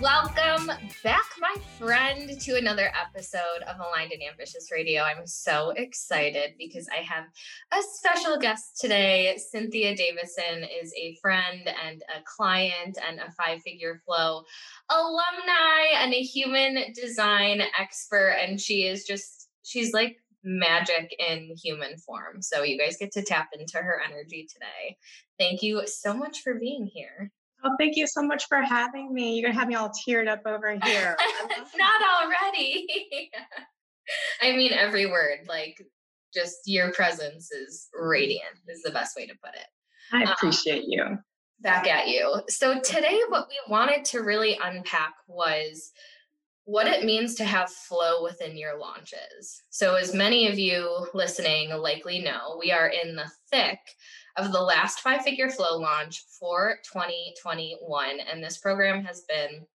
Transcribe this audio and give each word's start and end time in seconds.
Welcome 0.00 0.70
back, 1.04 1.30
my 1.38 1.54
friend, 1.78 2.40
to 2.40 2.56
another 2.56 2.90
episode 2.98 3.62
of 3.68 3.76
Aligned 3.76 4.12
and 4.12 4.22
Ambitious 4.22 4.70
Radio. 4.72 5.02
I'm 5.02 5.26
so 5.26 5.74
excited 5.76 6.54
because 6.56 6.88
I 6.90 7.02
have 7.02 7.24
a 7.70 7.82
special 7.82 8.38
guest 8.38 8.80
today. 8.80 9.36
Cynthia 9.36 9.94
Davison 9.94 10.64
is 10.82 10.94
a 10.96 11.16
friend 11.20 11.68
and 11.86 12.02
a 12.16 12.22
client 12.24 12.96
and 13.06 13.18
a 13.20 13.30
five 13.32 13.60
figure 13.60 14.00
flow 14.06 14.42
alumni 14.88 16.02
and 16.02 16.14
a 16.14 16.22
human 16.22 16.94
design 16.94 17.60
expert. 17.78 18.36
And 18.40 18.58
she 18.58 18.86
is 18.86 19.04
just, 19.04 19.48
she's 19.64 19.92
like 19.92 20.16
magic 20.42 21.14
in 21.18 21.54
human 21.62 21.98
form. 21.98 22.40
So 22.40 22.62
you 22.62 22.78
guys 22.78 22.96
get 22.96 23.12
to 23.12 23.22
tap 23.22 23.50
into 23.52 23.76
her 23.76 24.00
energy 24.02 24.48
today. 24.50 24.96
Thank 25.38 25.62
you 25.62 25.86
so 25.86 26.14
much 26.14 26.40
for 26.40 26.54
being 26.54 26.86
here. 26.86 27.32
Oh, 27.64 27.74
thank 27.78 27.96
you 27.96 28.06
so 28.06 28.22
much 28.22 28.46
for 28.48 28.60
having 28.62 29.12
me. 29.12 29.34
You're 29.34 29.48
gonna 29.48 29.58
have 29.58 29.68
me 29.68 29.74
all 29.74 29.90
teared 29.90 30.28
up 30.28 30.42
over 30.46 30.78
here. 30.82 31.16
Not 31.76 32.00
already. 32.22 32.86
I 34.42 34.56
mean 34.56 34.72
every 34.72 35.06
word. 35.06 35.40
Like 35.48 35.84
just 36.34 36.56
your 36.66 36.92
presence 36.92 37.50
is 37.50 37.88
radiant 37.94 38.56
is 38.68 38.82
the 38.82 38.90
best 38.90 39.16
way 39.16 39.26
to 39.26 39.34
put 39.44 39.54
it. 39.54 39.66
I 40.12 40.24
um, 40.24 40.32
appreciate 40.32 40.84
um, 40.84 40.88
you. 40.88 41.18
Back 41.60 41.86
at 41.86 42.08
you. 42.08 42.40
So 42.48 42.80
today 42.80 43.20
what 43.28 43.48
we 43.48 43.60
wanted 43.68 44.04
to 44.06 44.20
really 44.20 44.58
unpack 44.62 45.12
was 45.28 45.92
what 46.64 46.86
it 46.86 47.04
means 47.04 47.34
to 47.34 47.44
have 47.44 47.70
flow 47.70 48.22
within 48.22 48.56
your 48.56 48.78
launches. 48.78 49.62
So 49.70 49.96
as 49.96 50.14
many 50.14 50.48
of 50.48 50.58
you 50.58 51.08
listening 51.14 51.70
likely 51.70 52.20
know, 52.20 52.56
we 52.58 52.70
are 52.70 52.88
in 52.88 53.16
the 53.16 53.30
thick 53.50 53.78
of 54.36 54.52
the 54.52 54.60
last 54.60 55.00
five 55.00 55.22
figure 55.22 55.50
flow 55.50 55.78
launch 55.78 56.24
for 56.38 56.78
2021. 56.92 58.20
And 58.20 58.42
this 58.42 58.58
program 58.58 59.04
has 59.04 59.22
been 59.22 59.66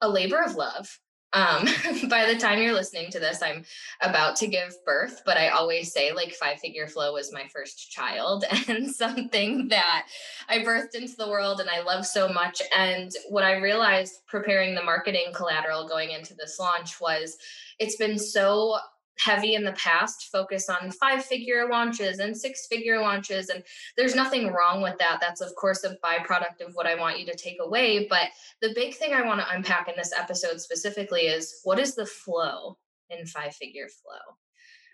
a 0.00 0.08
labor 0.08 0.42
of 0.42 0.56
love. 0.56 0.98
Um, 1.32 1.64
by 2.08 2.26
the 2.26 2.38
time 2.38 2.60
you're 2.60 2.74
listening 2.74 3.10
to 3.12 3.20
this, 3.20 3.42
I'm 3.42 3.64
about 4.00 4.36
to 4.36 4.48
give 4.48 4.74
birth, 4.84 5.22
but 5.24 5.36
I 5.36 5.48
always 5.48 5.92
say 5.92 6.12
like 6.12 6.32
five 6.32 6.58
figure 6.58 6.88
flow 6.88 7.12
was 7.12 7.32
my 7.32 7.46
first 7.54 7.90
child 7.90 8.44
and 8.68 8.90
something 8.90 9.68
that 9.68 10.08
I 10.48 10.58
birthed 10.58 10.94
into 10.94 11.14
the 11.16 11.28
world 11.28 11.60
and 11.60 11.70
I 11.70 11.82
love 11.82 12.04
so 12.04 12.28
much. 12.28 12.60
And 12.76 13.10
what 13.28 13.44
I 13.44 13.58
realized 13.58 14.14
preparing 14.26 14.74
the 14.74 14.82
marketing 14.82 15.32
collateral 15.34 15.86
going 15.86 16.10
into 16.10 16.34
this 16.34 16.58
launch 16.58 17.00
was 17.00 17.36
it's 17.78 17.96
been 17.96 18.18
so 18.18 18.76
heavy 19.20 19.54
in 19.54 19.64
the 19.64 19.72
past 19.72 20.28
focus 20.32 20.68
on 20.68 20.90
five 20.90 21.24
figure 21.24 21.68
launches 21.68 22.18
and 22.18 22.36
six 22.36 22.66
figure 22.66 23.00
launches 23.00 23.48
and 23.50 23.62
there's 23.96 24.14
nothing 24.14 24.52
wrong 24.52 24.82
with 24.82 24.96
that. 24.98 25.18
That's 25.20 25.40
of 25.40 25.54
course 25.56 25.84
a 25.84 25.96
byproduct 26.04 26.66
of 26.66 26.74
what 26.74 26.86
i 26.86 26.94
want 26.94 27.18
you 27.18 27.26
to 27.26 27.36
take 27.36 27.58
away 27.60 28.06
but 28.08 28.28
the 28.60 28.72
big 28.74 28.94
thing 28.94 29.12
i 29.12 29.22
want 29.22 29.40
to 29.40 29.54
unpack 29.54 29.88
in 29.88 29.94
this 29.96 30.12
episode 30.16 30.60
specifically 30.60 31.22
is 31.22 31.60
what 31.64 31.78
is 31.78 31.94
the 31.94 32.06
flow 32.06 32.78
in 33.10 33.26
five 33.26 33.54
figure 33.54 33.88
flow? 33.88 34.36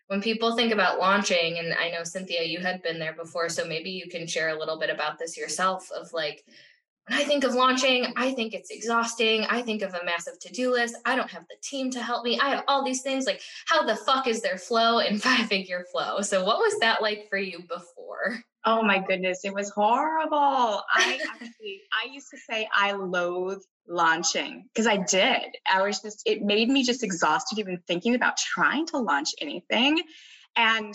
When 0.09 0.23
people 0.23 0.57
think 0.57 0.73
about 0.73 0.99
launching 0.99 1.59
and 1.59 1.75
i 1.75 1.91
know 1.91 2.05
cynthia 2.05 2.43
you 2.43 2.61
had 2.61 2.83
been 2.83 2.99
there 2.99 3.15
before 3.15 3.49
so 3.49 3.67
maybe 3.67 3.91
you 3.91 4.09
can 4.09 4.27
share 4.27 4.51
a 4.51 4.59
little 4.59 4.79
bit 4.79 4.91
about 4.91 5.19
this 5.19 5.37
yourself 5.37 5.91
of 5.93 6.13
like 6.13 6.45
when 7.09 7.21
I 7.21 7.25
think 7.25 7.45
of 7.45 7.55
launching, 7.55 8.13
I 8.17 8.33
think 8.33 8.53
it's 8.55 8.71
exhausting. 8.71 9.45
I 9.45 9.63
think 9.63 9.83
of 9.83 9.95
a 9.95 10.05
massive 10.05 10.39
to 10.41 10.53
do 10.53 10.73
list. 10.73 10.97
I 11.05 11.15
don't 11.15 11.31
have 11.31 11.47
the 11.49 11.57
team 11.63 11.91
to 11.93 12.03
help 12.03 12.25
me. 12.25 12.39
I 12.41 12.51
have 12.51 12.65
all 12.67 12.85
these 12.85 13.03
things. 13.03 13.27
Like, 13.27 13.41
how 13.67 13.85
the 13.85 13.97
fuck 13.97 14.27
is 14.27 14.43
there 14.43 14.59
flow 14.59 14.99
in 14.99 15.19
five 15.21 15.47
figure 15.47 15.85
flow? 15.93 16.21
So, 16.23 16.45
what 16.45 16.59
was 16.59 16.79
that 16.81 17.03
like 17.03 17.29
for 17.31 17.39
you 17.39 17.61
before? 17.61 18.39
Oh 18.65 18.83
my 18.83 18.99
goodness, 18.99 19.45
it 19.45 19.55
was 19.55 19.71
horrible. 19.71 20.83
I 20.91 21.21
actually, 21.35 21.83
I 21.93 22.13
used 22.13 22.29
to 22.31 22.39
say 22.51 22.69
I 22.75 22.93
loathe 22.93 23.63
launching 23.87 24.65
because 24.75 24.89
I 24.89 24.97
did. 24.97 25.57
I 25.73 25.83
was 25.83 26.01
just, 26.01 26.23
it 26.27 26.43
made 26.43 26.69
me 26.69 26.83
just 26.83 27.05
exhausted 27.05 27.61
even 27.61 27.79
thinking 27.87 28.17
about 28.17 28.37
trying 28.37 28.87
to 28.89 28.99
launch 28.99 29.31
anything. 29.41 30.03
And 30.57 30.93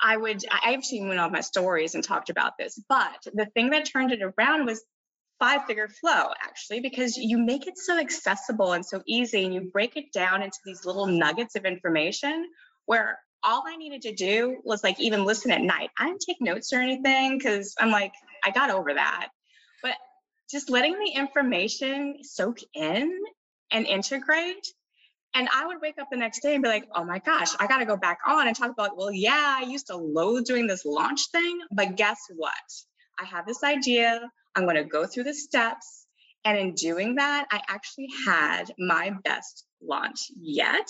I 0.00 0.16
would, 0.16 0.42
I 0.50 0.72
actually 0.72 1.02
went 1.02 1.20
on 1.20 1.30
my 1.30 1.42
stories 1.42 1.94
and 1.94 2.02
talked 2.02 2.30
about 2.30 2.56
this, 2.58 2.82
but 2.88 3.26
the 3.34 3.46
thing 3.46 3.68
that 3.70 3.84
turned 3.84 4.12
it 4.12 4.22
around 4.22 4.64
was 4.64 4.82
five 5.38 5.64
figure 5.66 5.88
flow 5.88 6.30
actually 6.42 6.80
because 6.80 7.16
you 7.16 7.38
make 7.38 7.66
it 7.66 7.78
so 7.78 7.98
accessible 7.98 8.72
and 8.72 8.84
so 8.84 9.02
easy 9.06 9.44
and 9.44 9.54
you 9.54 9.60
break 9.72 9.96
it 9.96 10.12
down 10.12 10.42
into 10.42 10.58
these 10.64 10.84
little 10.84 11.06
nuggets 11.06 11.54
of 11.54 11.64
information 11.64 12.48
where 12.86 13.18
all 13.44 13.62
I 13.66 13.76
needed 13.76 14.02
to 14.02 14.14
do 14.14 14.58
was 14.64 14.82
like 14.82 14.98
even 15.00 15.24
listen 15.24 15.50
at 15.50 15.60
night. 15.60 15.90
I 15.98 16.06
didn't 16.06 16.24
take 16.26 16.40
notes 16.40 16.72
or 16.72 16.80
anything 16.80 17.38
because 17.38 17.74
I'm 17.78 17.90
like, 17.90 18.12
I 18.44 18.50
got 18.50 18.70
over 18.70 18.94
that. 18.94 19.28
But 19.82 19.94
just 20.50 20.70
letting 20.70 20.98
the 20.98 21.10
information 21.10 22.18
soak 22.22 22.58
in 22.74 23.16
and 23.70 23.86
integrate. 23.86 24.66
And 25.34 25.48
I 25.54 25.66
would 25.66 25.80
wake 25.80 25.98
up 26.00 26.08
the 26.10 26.16
next 26.16 26.40
day 26.40 26.54
and 26.54 26.62
be 26.62 26.68
like, 26.68 26.88
oh 26.94 27.04
my 27.04 27.18
gosh, 27.18 27.50
I 27.60 27.66
got 27.66 27.78
to 27.78 27.84
go 27.84 27.96
back 27.96 28.18
on 28.26 28.48
and 28.48 28.56
talk 28.56 28.70
about, 28.70 28.96
well, 28.96 29.12
yeah, 29.12 29.58
I 29.60 29.64
used 29.64 29.88
to 29.88 29.96
loathe 29.96 30.46
doing 30.46 30.66
this 30.66 30.84
launch 30.84 31.30
thing, 31.30 31.60
but 31.70 31.96
guess 31.96 32.18
what? 32.34 32.54
I 33.20 33.24
have 33.26 33.46
this 33.46 33.62
idea. 33.62 34.20
I'm 34.58 34.64
going 34.64 34.76
to 34.76 34.84
go 34.84 35.06
through 35.06 35.24
the 35.24 35.34
steps. 35.34 36.06
And 36.44 36.58
in 36.58 36.74
doing 36.74 37.14
that, 37.16 37.46
I 37.52 37.60
actually 37.68 38.08
had 38.26 38.72
my 38.78 39.12
best 39.22 39.66
launch 39.80 40.30
yet. 40.34 40.88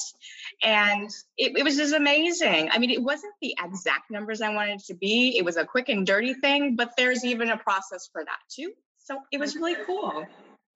And 0.62 1.10
it, 1.36 1.56
it, 1.56 1.64
was 1.64 1.76
just 1.76 1.94
amazing. 1.94 2.70
I 2.70 2.78
mean, 2.78 2.90
it 2.90 3.02
wasn't 3.02 3.34
the 3.42 3.54
exact 3.62 4.10
numbers 4.10 4.40
I 4.40 4.54
wanted 4.54 4.80
to 4.86 4.94
be, 4.94 5.36
it 5.36 5.44
was 5.44 5.56
a 5.56 5.64
quick 5.64 5.88
and 5.88 6.06
dirty 6.06 6.32
thing, 6.34 6.76
but 6.76 6.92
there's 6.96 7.24
even 7.24 7.50
a 7.50 7.58
process 7.58 8.08
for 8.10 8.24
that 8.24 8.38
too. 8.50 8.72
So 8.98 9.18
it 9.32 9.38
was 9.38 9.54
really 9.54 9.76
cool. 9.86 10.26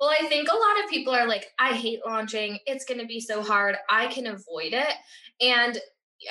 Well, 0.00 0.10
I 0.10 0.26
think 0.26 0.48
a 0.48 0.56
lot 0.56 0.84
of 0.84 0.90
people 0.90 1.14
are 1.14 1.26
like, 1.26 1.46
I 1.58 1.74
hate 1.74 2.00
launching. 2.04 2.58
It's 2.66 2.84
going 2.84 3.00
to 3.00 3.06
be 3.06 3.20
so 3.20 3.42
hard. 3.42 3.76
I 3.88 4.08
can 4.08 4.26
avoid 4.26 4.72
it. 4.72 4.94
And 5.40 5.78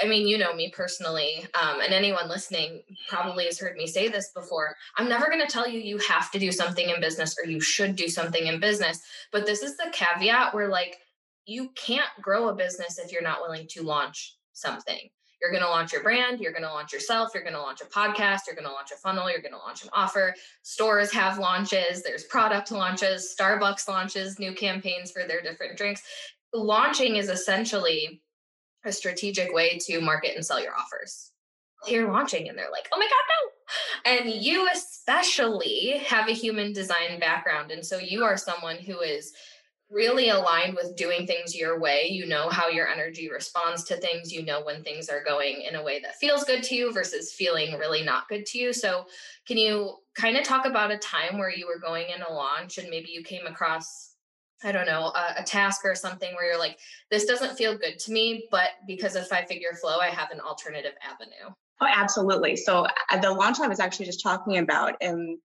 I 0.01 0.07
mean, 0.07 0.27
you 0.27 0.37
know 0.37 0.53
me 0.53 0.71
personally, 0.75 1.45
um, 1.59 1.81
and 1.81 1.93
anyone 1.93 2.29
listening 2.29 2.81
probably 3.09 3.45
has 3.45 3.59
heard 3.59 3.75
me 3.75 3.87
say 3.87 4.07
this 4.07 4.31
before. 4.35 4.75
I'm 4.97 5.09
never 5.09 5.27
going 5.27 5.41
to 5.41 5.51
tell 5.51 5.67
you 5.67 5.79
you 5.79 5.97
have 5.99 6.31
to 6.31 6.39
do 6.39 6.51
something 6.51 6.89
in 6.89 7.01
business 7.01 7.35
or 7.37 7.49
you 7.49 7.59
should 7.59 7.95
do 7.95 8.07
something 8.07 8.47
in 8.47 8.59
business. 8.59 9.01
But 9.31 9.45
this 9.45 9.63
is 9.63 9.77
the 9.77 9.91
caveat 9.91 10.53
where, 10.53 10.67
like, 10.67 10.97
you 11.45 11.69
can't 11.75 12.09
grow 12.21 12.49
a 12.49 12.55
business 12.55 12.99
if 12.99 13.11
you're 13.11 13.21
not 13.21 13.41
willing 13.41 13.67
to 13.71 13.83
launch 13.83 14.37
something. 14.53 15.09
You're 15.41 15.51
going 15.51 15.63
to 15.63 15.69
launch 15.69 15.91
your 15.91 16.03
brand, 16.03 16.39
you're 16.39 16.51
going 16.51 16.63
to 16.63 16.69
launch 16.69 16.93
yourself, 16.93 17.31
you're 17.33 17.41
going 17.41 17.55
to 17.55 17.61
launch 17.61 17.81
a 17.81 17.85
podcast, 17.85 18.41
you're 18.45 18.55
going 18.55 18.67
to 18.67 18.71
launch 18.71 18.91
a 18.93 18.97
funnel, 18.97 19.29
you're 19.29 19.41
going 19.41 19.53
to 19.53 19.57
launch 19.57 19.83
an 19.83 19.89
offer. 19.91 20.35
Stores 20.61 21.11
have 21.11 21.39
launches, 21.39 22.03
there's 22.03 22.25
product 22.25 22.71
launches, 22.71 23.35
Starbucks 23.39 23.87
launches 23.87 24.37
new 24.37 24.53
campaigns 24.53 25.11
for 25.11 25.23
their 25.27 25.41
different 25.41 25.77
drinks. 25.77 26.03
Launching 26.53 27.15
is 27.15 27.27
essentially 27.27 28.21
a 28.85 28.91
strategic 28.91 29.53
way 29.53 29.77
to 29.79 30.01
market 30.01 30.35
and 30.35 30.45
sell 30.45 30.61
your 30.61 30.73
offers. 30.77 31.31
You're 31.87 32.11
launching 32.11 32.47
and 32.47 32.57
they're 32.57 32.71
like, 32.71 32.87
oh 32.93 32.99
my 32.99 33.05
God, 33.05 34.13
no. 34.15 34.21
And 34.23 34.43
you 34.43 34.67
especially 34.71 36.01
have 36.05 36.27
a 36.27 36.33
human 36.33 36.73
design 36.73 37.19
background. 37.19 37.71
And 37.71 37.85
so 37.85 37.97
you 37.97 38.23
are 38.23 38.37
someone 38.37 38.77
who 38.77 38.99
is 39.01 39.33
really 39.91 40.29
aligned 40.29 40.75
with 40.75 40.95
doing 40.95 41.27
things 41.27 41.55
your 41.55 41.79
way. 41.79 42.07
You 42.09 42.25
know 42.25 42.49
how 42.49 42.69
your 42.69 42.87
energy 42.87 43.29
responds 43.29 43.83
to 43.85 43.97
things. 43.97 44.31
You 44.31 44.43
know 44.45 44.63
when 44.63 44.83
things 44.83 45.09
are 45.09 45.23
going 45.23 45.63
in 45.67 45.75
a 45.75 45.83
way 45.83 45.99
that 45.99 46.15
feels 46.15 46.45
good 46.45 46.63
to 46.63 46.75
you 46.75 46.93
versus 46.93 47.33
feeling 47.33 47.77
really 47.77 48.03
not 48.03 48.29
good 48.29 48.45
to 48.47 48.57
you. 48.57 48.73
So, 48.73 49.05
can 49.45 49.57
you 49.57 49.95
kind 50.15 50.37
of 50.37 50.43
talk 50.43 50.65
about 50.65 50.91
a 50.91 50.97
time 50.97 51.37
where 51.37 51.53
you 51.53 51.67
were 51.67 51.79
going 51.79 52.05
in 52.15 52.21
a 52.21 52.31
launch 52.31 52.77
and 52.77 52.89
maybe 52.89 53.09
you 53.09 53.23
came 53.23 53.45
across 53.45 54.10
I 54.63 54.71
don't 54.71 54.85
know, 54.85 55.11
a, 55.15 55.41
a, 55.41 55.43
task 55.43 55.81
or 55.83 55.95
something 55.95 56.33
where 56.35 56.45
you're 56.45 56.59
like, 56.59 56.77
this 57.09 57.25
doesn't 57.25 57.57
feel 57.57 57.77
good 57.77 57.97
to 57.99 58.11
me, 58.11 58.47
but 58.51 58.69
because 58.85 59.15
of 59.15 59.27
five 59.27 59.47
figure 59.47 59.73
flow, 59.79 59.97
I 59.97 60.07
have 60.07 60.31
an 60.31 60.39
alternative 60.39 60.93
avenue. 61.03 61.53
Oh, 61.81 61.87
absolutely. 61.87 62.55
So 62.55 62.85
uh, 63.09 63.17
the 63.19 63.31
launch 63.31 63.59
I 63.59 63.67
was 63.67 63.79
actually 63.79 64.05
just 64.05 64.21
talking 64.21 64.59
about, 64.59 64.95
and 65.01 65.39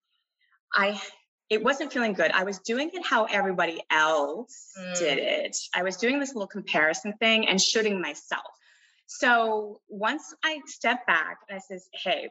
I, 0.74 1.00
it 1.48 1.62
wasn't 1.62 1.92
feeling 1.92 2.12
good. 2.12 2.30
I 2.32 2.44
was 2.44 2.58
doing 2.58 2.90
it 2.92 3.06
how 3.06 3.24
everybody 3.24 3.80
else 3.90 4.72
mm. 4.78 4.98
did 4.98 5.18
it. 5.18 5.56
I 5.74 5.82
was 5.82 5.96
doing 5.96 6.20
this 6.20 6.34
little 6.34 6.46
comparison 6.46 7.14
thing 7.14 7.48
and 7.48 7.60
shooting 7.60 8.00
myself. 8.00 8.44
So 9.06 9.80
once 9.88 10.34
I 10.44 10.60
stepped 10.66 11.06
back 11.06 11.38
and 11.48 11.56
I 11.56 11.60
says, 11.60 11.88
hey, 11.92 12.28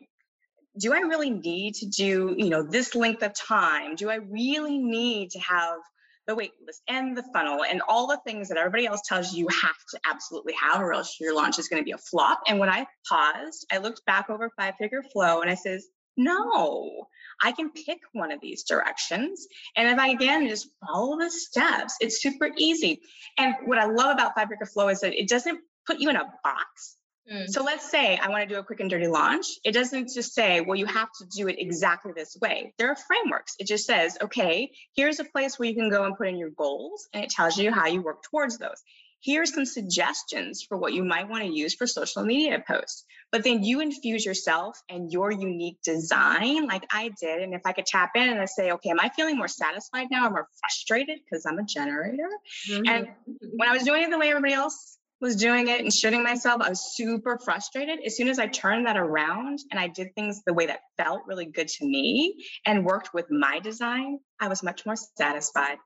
do 0.77 0.93
I 0.93 0.99
really 0.99 1.29
need 1.29 1.75
to 1.75 1.85
do, 1.87 2.35
you 2.37 2.49
know, 2.49 2.61
this 2.61 2.95
length 2.95 3.23
of 3.23 3.33
time? 3.33 3.95
Do 3.95 4.09
I 4.09 4.15
really 4.15 4.77
need 4.77 5.31
to 5.31 5.39
have 5.39 5.79
the 6.27 6.35
wait 6.35 6.51
list 6.65 6.81
and 6.87 7.15
the 7.15 7.23
funnel 7.33 7.63
and 7.63 7.81
all 7.87 8.07
the 8.07 8.19
things 8.25 8.49
that 8.49 8.57
everybody 8.57 8.85
else 8.85 9.01
tells 9.05 9.33
you 9.33 9.45
you 9.45 9.47
have 9.49 9.75
to 9.91 9.99
absolutely 10.09 10.53
have 10.53 10.81
or 10.81 10.93
else 10.93 11.17
your 11.19 11.35
launch 11.35 11.59
is 11.59 11.67
going 11.67 11.81
to 11.81 11.85
be 11.85 11.91
a 11.91 11.97
flop. 11.97 12.41
And 12.47 12.59
when 12.59 12.69
I 12.69 12.87
paused, 13.07 13.65
I 13.71 13.77
looked 13.77 14.05
back 14.05 14.29
over 14.29 14.49
five 14.57 14.75
figure 14.79 15.03
flow 15.13 15.41
and 15.41 15.49
I 15.49 15.55
says, 15.55 15.85
no, 16.17 17.07
I 17.43 17.51
can 17.51 17.71
pick 17.71 17.99
one 18.13 18.31
of 18.31 18.39
these 18.41 18.63
directions. 18.63 19.47
And 19.75 19.89
if 19.89 19.99
I 19.99 20.09
again 20.09 20.47
just 20.47 20.69
follow 20.85 21.19
the 21.19 21.29
steps, 21.29 21.95
it's 21.99 22.21
super 22.21 22.49
easy. 22.57 23.01
And 23.37 23.55
what 23.65 23.77
I 23.77 23.85
love 23.85 24.13
about 24.13 24.35
five 24.35 24.47
figure 24.47 24.65
flow 24.65 24.87
is 24.87 25.01
that 25.01 25.13
it 25.13 25.27
doesn't 25.27 25.59
put 25.85 25.99
you 25.99 26.09
in 26.09 26.15
a 26.15 26.23
box. 26.43 26.95
Mm. 27.31 27.49
So 27.49 27.63
let's 27.63 27.89
say 27.89 28.17
I 28.17 28.29
want 28.29 28.47
to 28.47 28.53
do 28.53 28.59
a 28.59 28.63
quick 28.63 28.79
and 28.79 28.89
dirty 28.89 29.07
launch. 29.07 29.47
It 29.63 29.71
doesn't 29.71 30.13
just 30.13 30.33
say, 30.33 30.61
well, 30.61 30.77
you 30.77 30.85
have 30.85 31.09
to 31.19 31.25
do 31.25 31.47
it 31.47 31.55
exactly 31.59 32.11
this 32.15 32.37
way. 32.39 32.73
There 32.77 32.89
are 32.89 32.95
frameworks. 32.95 33.55
It 33.59 33.67
just 33.67 33.85
says, 33.85 34.17
okay, 34.21 34.71
here's 34.95 35.19
a 35.19 35.25
place 35.25 35.57
where 35.57 35.67
you 35.67 35.75
can 35.75 35.89
go 35.89 36.03
and 36.03 36.15
put 36.15 36.27
in 36.27 36.37
your 36.37 36.51
goals, 36.51 37.07
and 37.13 37.23
it 37.23 37.29
tells 37.29 37.57
you 37.57 37.71
how 37.71 37.87
you 37.87 38.01
work 38.01 38.23
towards 38.23 38.57
those. 38.57 38.83
Here's 39.21 39.55
some 39.55 39.65
suggestions 39.65 40.61
for 40.61 40.77
what 40.77 40.93
you 40.93 41.03
might 41.03 41.27
want 41.27 41.43
to 41.43 41.49
use 41.49 41.73
for 41.73 41.87
social 41.87 42.23
media 42.23 42.63
posts. 42.67 43.05
But 43.31 43.43
then 43.43 43.63
you 43.63 43.79
infuse 43.79 44.23
yourself 44.23 44.79
and 44.87 45.11
your 45.11 45.31
unique 45.31 45.81
design, 45.83 46.67
like 46.67 46.85
I 46.91 47.09
did. 47.19 47.41
And 47.41 47.55
if 47.55 47.61
I 47.65 47.71
could 47.71 47.87
tap 47.87 48.11
in 48.15 48.29
and 48.29 48.39
I 48.39 48.45
say, 48.45 48.71
okay, 48.73 48.91
am 48.91 48.99
I 48.99 49.09
feeling 49.09 49.35
more 49.35 49.47
satisfied 49.47 50.09
now 50.11 50.27
or 50.27 50.29
more 50.29 50.47
frustrated 50.59 51.21
because 51.23 51.43
I'm 51.47 51.57
a 51.57 51.63
generator? 51.63 52.29
Mm-hmm. 52.69 52.87
And 52.87 53.07
when 53.55 53.67
I 53.67 53.71
was 53.71 53.81
doing 53.81 54.03
it 54.03 54.11
the 54.11 54.19
way 54.19 54.29
everybody 54.29 54.53
else 54.53 54.99
was 55.25 55.35
doing 55.35 55.69
it 55.69 55.81
and 55.81 55.91
shooting 55.91 56.21
myself, 56.21 56.61
I 56.61 56.69
was 56.69 56.95
super 56.95 57.39
frustrated. 57.43 57.99
As 58.05 58.15
soon 58.15 58.27
as 58.27 58.37
I 58.37 58.45
turned 58.45 58.85
that 58.85 58.95
around 58.95 59.59
and 59.71 59.79
I 59.79 59.87
did 59.87 60.13
things 60.13 60.43
the 60.45 60.53
way 60.53 60.67
that 60.67 60.81
felt 60.97 61.23
really 61.25 61.47
good 61.47 61.67
to 61.67 61.85
me 61.85 62.35
and 62.65 62.85
worked 62.85 63.11
with 63.11 63.25
my 63.31 63.59
design, 63.59 64.19
I 64.39 64.47
was 64.47 64.61
much 64.61 64.85
more 64.85 64.95
satisfied. 64.95 65.77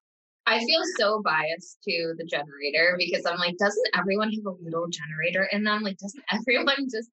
I 0.45 0.59
feel 0.59 0.81
so 0.97 1.21
biased 1.23 1.77
to 1.87 2.15
the 2.17 2.25
generator 2.25 2.95
because 2.97 3.25
I'm 3.25 3.37
like, 3.37 3.55
doesn't 3.57 3.87
everyone 3.95 4.31
have 4.33 4.45
a 4.45 4.63
little 4.63 4.87
generator 4.89 5.47
in 5.53 5.63
them? 5.63 5.83
Like, 5.83 5.97
doesn't 5.99 6.23
everyone 6.31 6.87
just 6.91 7.09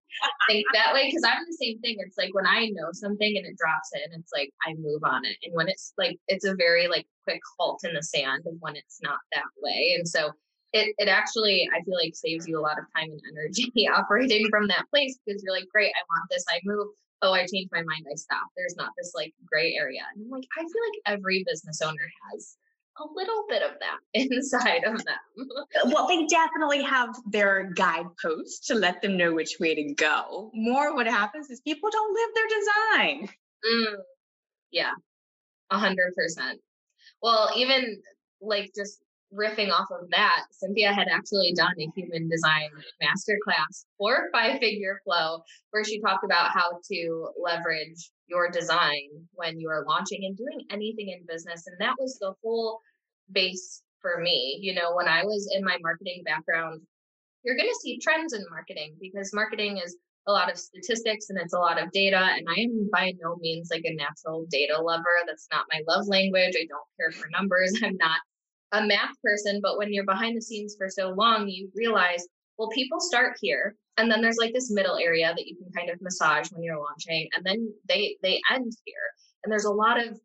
think 0.48 0.64
that 0.72 0.94
way? 0.94 1.06
Because 1.06 1.22
I'm 1.24 1.44
the 1.46 1.56
same 1.60 1.78
thing. 1.80 1.96
It's 2.00 2.18
like 2.18 2.34
when 2.34 2.46
I 2.46 2.70
know 2.72 2.88
something 2.92 3.36
and 3.36 3.46
it 3.46 3.56
drops 3.56 3.90
in, 3.94 4.18
it's 4.18 4.32
like 4.32 4.50
I 4.66 4.74
move 4.74 5.02
on 5.04 5.24
it. 5.26 5.36
And 5.44 5.54
when 5.54 5.68
it's 5.68 5.92
like, 5.96 6.18
it's 6.26 6.46
a 6.46 6.56
very 6.56 6.88
like 6.88 7.06
quick 7.22 7.42
halt 7.56 7.80
in 7.84 7.94
the 7.94 8.02
sand 8.02 8.44
of 8.46 8.54
when 8.58 8.74
it's 8.74 9.00
not 9.00 9.18
that 9.32 9.44
way. 9.62 9.94
And 9.96 10.08
so 10.08 10.32
it, 10.76 10.94
it 10.98 11.08
actually 11.08 11.68
i 11.74 11.82
feel 11.82 11.96
like 11.96 12.14
saves 12.14 12.46
you 12.46 12.58
a 12.58 12.60
lot 12.60 12.78
of 12.78 12.84
time 12.94 13.10
and 13.10 13.20
energy 13.30 13.88
operating 13.94 14.48
from 14.50 14.66
that 14.68 14.84
place 14.90 15.18
because 15.24 15.42
you're 15.42 15.54
like 15.54 15.68
great 15.72 15.92
i 15.94 16.02
want 16.10 16.28
this 16.30 16.44
i 16.48 16.60
move. 16.64 16.88
Oh 17.22 17.32
i 17.32 17.46
changed 17.46 17.72
my 17.72 17.82
mind 17.82 18.06
i 18.10 18.14
stop 18.14 18.48
there's 18.56 18.76
not 18.76 18.90
this 18.96 19.12
like 19.14 19.32
gray 19.46 19.74
area. 19.74 20.02
And 20.14 20.24
i'm 20.24 20.30
like 20.30 20.46
i 20.56 20.60
feel 20.60 20.82
like 20.90 21.16
every 21.18 21.44
business 21.46 21.80
owner 21.82 22.08
has 22.32 22.56
a 22.98 23.04
little 23.14 23.44
bit 23.48 23.62
of 23.62 23.72
that 23.80 23.98
inside 24.14 24.84
of 24.84 25.04
them. 25.04 25.48
Well 25.86 26.08
they 26.08 26.26
definitely 26.26 26.82
have 26.82 27.14
their 27.30 27.70
guideposts 27.74 28.66
to 28.68 28.74
let 28.74 29.02
them 29.02 29.16
know 29.16 29.34
which 29.34 29.56
way 29.60 29.74
to 29.74 29.94
go. 29.94 30.50
More 30.54 30.94
what 30.94 31.06
happens 31.06 31.50
is 31.50 31.60
people 31.60 31.90
don't 31.90 32.14
live 32.14 32.30
their 32.34 32.58
design. 32.58 33.28
Mm, 33.70 33.96
yeah. 34.70 34.92
A 35.70 35.78
hundred 35.78 36.14
percent. 36.14 36.60
Well 37.22 37.50
even 37.56 38.00
like 38.40 38.72
just 38.74 39.00
riffing 39.34 39.70
off 39.70 39.88
of 39.90 40.08
that, 40.10 40.44
Cynthia 40.50 40.92
had 40.92 41.08
actually 41.08 41.52
done 41.54 41.74
a 41.78 41.90
human 41.94 42.28
design 42.28 42.70
masterclass 43.02 43.84
for 43.98 44.28
Five 44.32 44.58
Figure 44.60 45.00
Flow, 45.04 45.42
where 45.70 45.84
she 45.84 46.00
talked 46.00 46.24
about 46.24 46.50
how 46.50 46.80
to 46.90 47.28
leverage 47.42 48.10
your 48.28 48.50
design 48.50 49.08
when 49.32 49.58
you 49.58 49.68
are 49.68 49.84
launching 49.86 50.24
and 50.24 50.36
doing 50.36 50.66
anything 50.70 51.08
in 51.10 51.26
business. 51.26 51.66
And 51.66 51.76
that 51.80 51.94
was 51.98 52.18
the 52.18 52.34
whole 52.42 52.80
base 53.32 53.82
for 54.00 54.20
me. 54.20 54.58
You 54.60 54.74
know, 54.74 54.94
when 54.94 55.08
I 55.08 55.24
was 55.24 55.50
in 55.54 55.64
my 55.64 55.76
marketing 55.80 56.22
background, 56.24 56.80
you're 57.44 57.56
going 57.56 57.68
to 57.68 57.80
see 57.80 57.98
trends 57.98 58.32
in 58.32 58.44
marketing 58.50 58.96
because 59.00 59.32
marketing 59.32 59.78
is 59.78 59.96
a 60.26 60.32
lot 60.32 60.50
of 60.50 60.58
statistics 60.58 61.30
and 61.30 61.38
it's 61.38 61.54
a 61.54 61.58
lot 61.58 61.80
of 61.80 61.92
data. 61.92 62.18
And 62.18 62.46
I 62.48 62.60
am 62.60 62.88
by 62.92 63.12
no 63.22 63.36
means 63.36 63.68
like 63.70 63.84
a 63.84 63.94
natural 63.94 64.46
data 64.50 64.80
lover. 64.80 65.04
That's 65.26 65.46
not 65.52 65.66
my 65.70 65.80
love 65.86 66.08
language. 66.08 66.54
I 66.56 66.66
don't 66.66 66.88
care 66.98 67.12
for 67.12 67.28
numbers. 67.30 67.72
I'm 67.82 67.96
not 67.96 68.18
a 68.72 68.84
math 68.84 69.20
person, 69.22 69.60
but 69.62 69.78
when 69.78 69.92
you're 69.92 70.04
behind 70.04 70.36
the 70.36 70.42
scenes 70.42 70.74
for 70.76 70.88
so 70.88 71.10
long, 71.10 71.48
you 71.48 71.70
realize, 71.74 72.26
well, 72.58 72.68
people 72.70 73.00
start 73.00 73.36
here. 73.40 73.76
And 73.96 74.10
then 74.10 74.20
there's 74.20 74.36
like 74.36 74.52
this 74.52 74.70
middle 74.70 74.98
area 74.98 75.32
that 75.34 75.46
you 75.46 75.56
can 75.56 75.72
kind 75.72 75.90
of 75.90 76.00
massage 76.02 76.50
when 76.52 76.62
you're 76.62 76.78
launching. 76.78 77.28
And 77.34 77.44
then 77.44 77.72
they 77.88 78.16
they 78.22 78.40
end 78.52 78.72
here. 78.84 78.94
And 79.44 79.50
there's 79.50 79.64
a 79.64 79.70
lot 79.70 80.04
of 80.04 80.18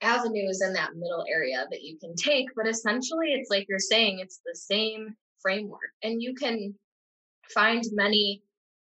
avenues 0.00 0.62
in 0.62 0.72
that 0.72 0.94
middle 0.94 1.24
area 1.30 1.66
that 1.70 1.82
you 1.82 1.98
can 1.98 2.14
take. 2.14 2.46
But 2.56 2.68
essentially 2.68 3.32
it's 3.32 3.50
like 3.50 3.66
you're 3.68 3.78
saying 3.78 4.20
it's 4.20 4.40
the 4.44 4.56
same 4.56 5.14
framework. 5.40 5.92
And 6.02 6.22
you 6.22 6.34
can 6.34 6.74
find 7.52 7.82
many 7.92 8.42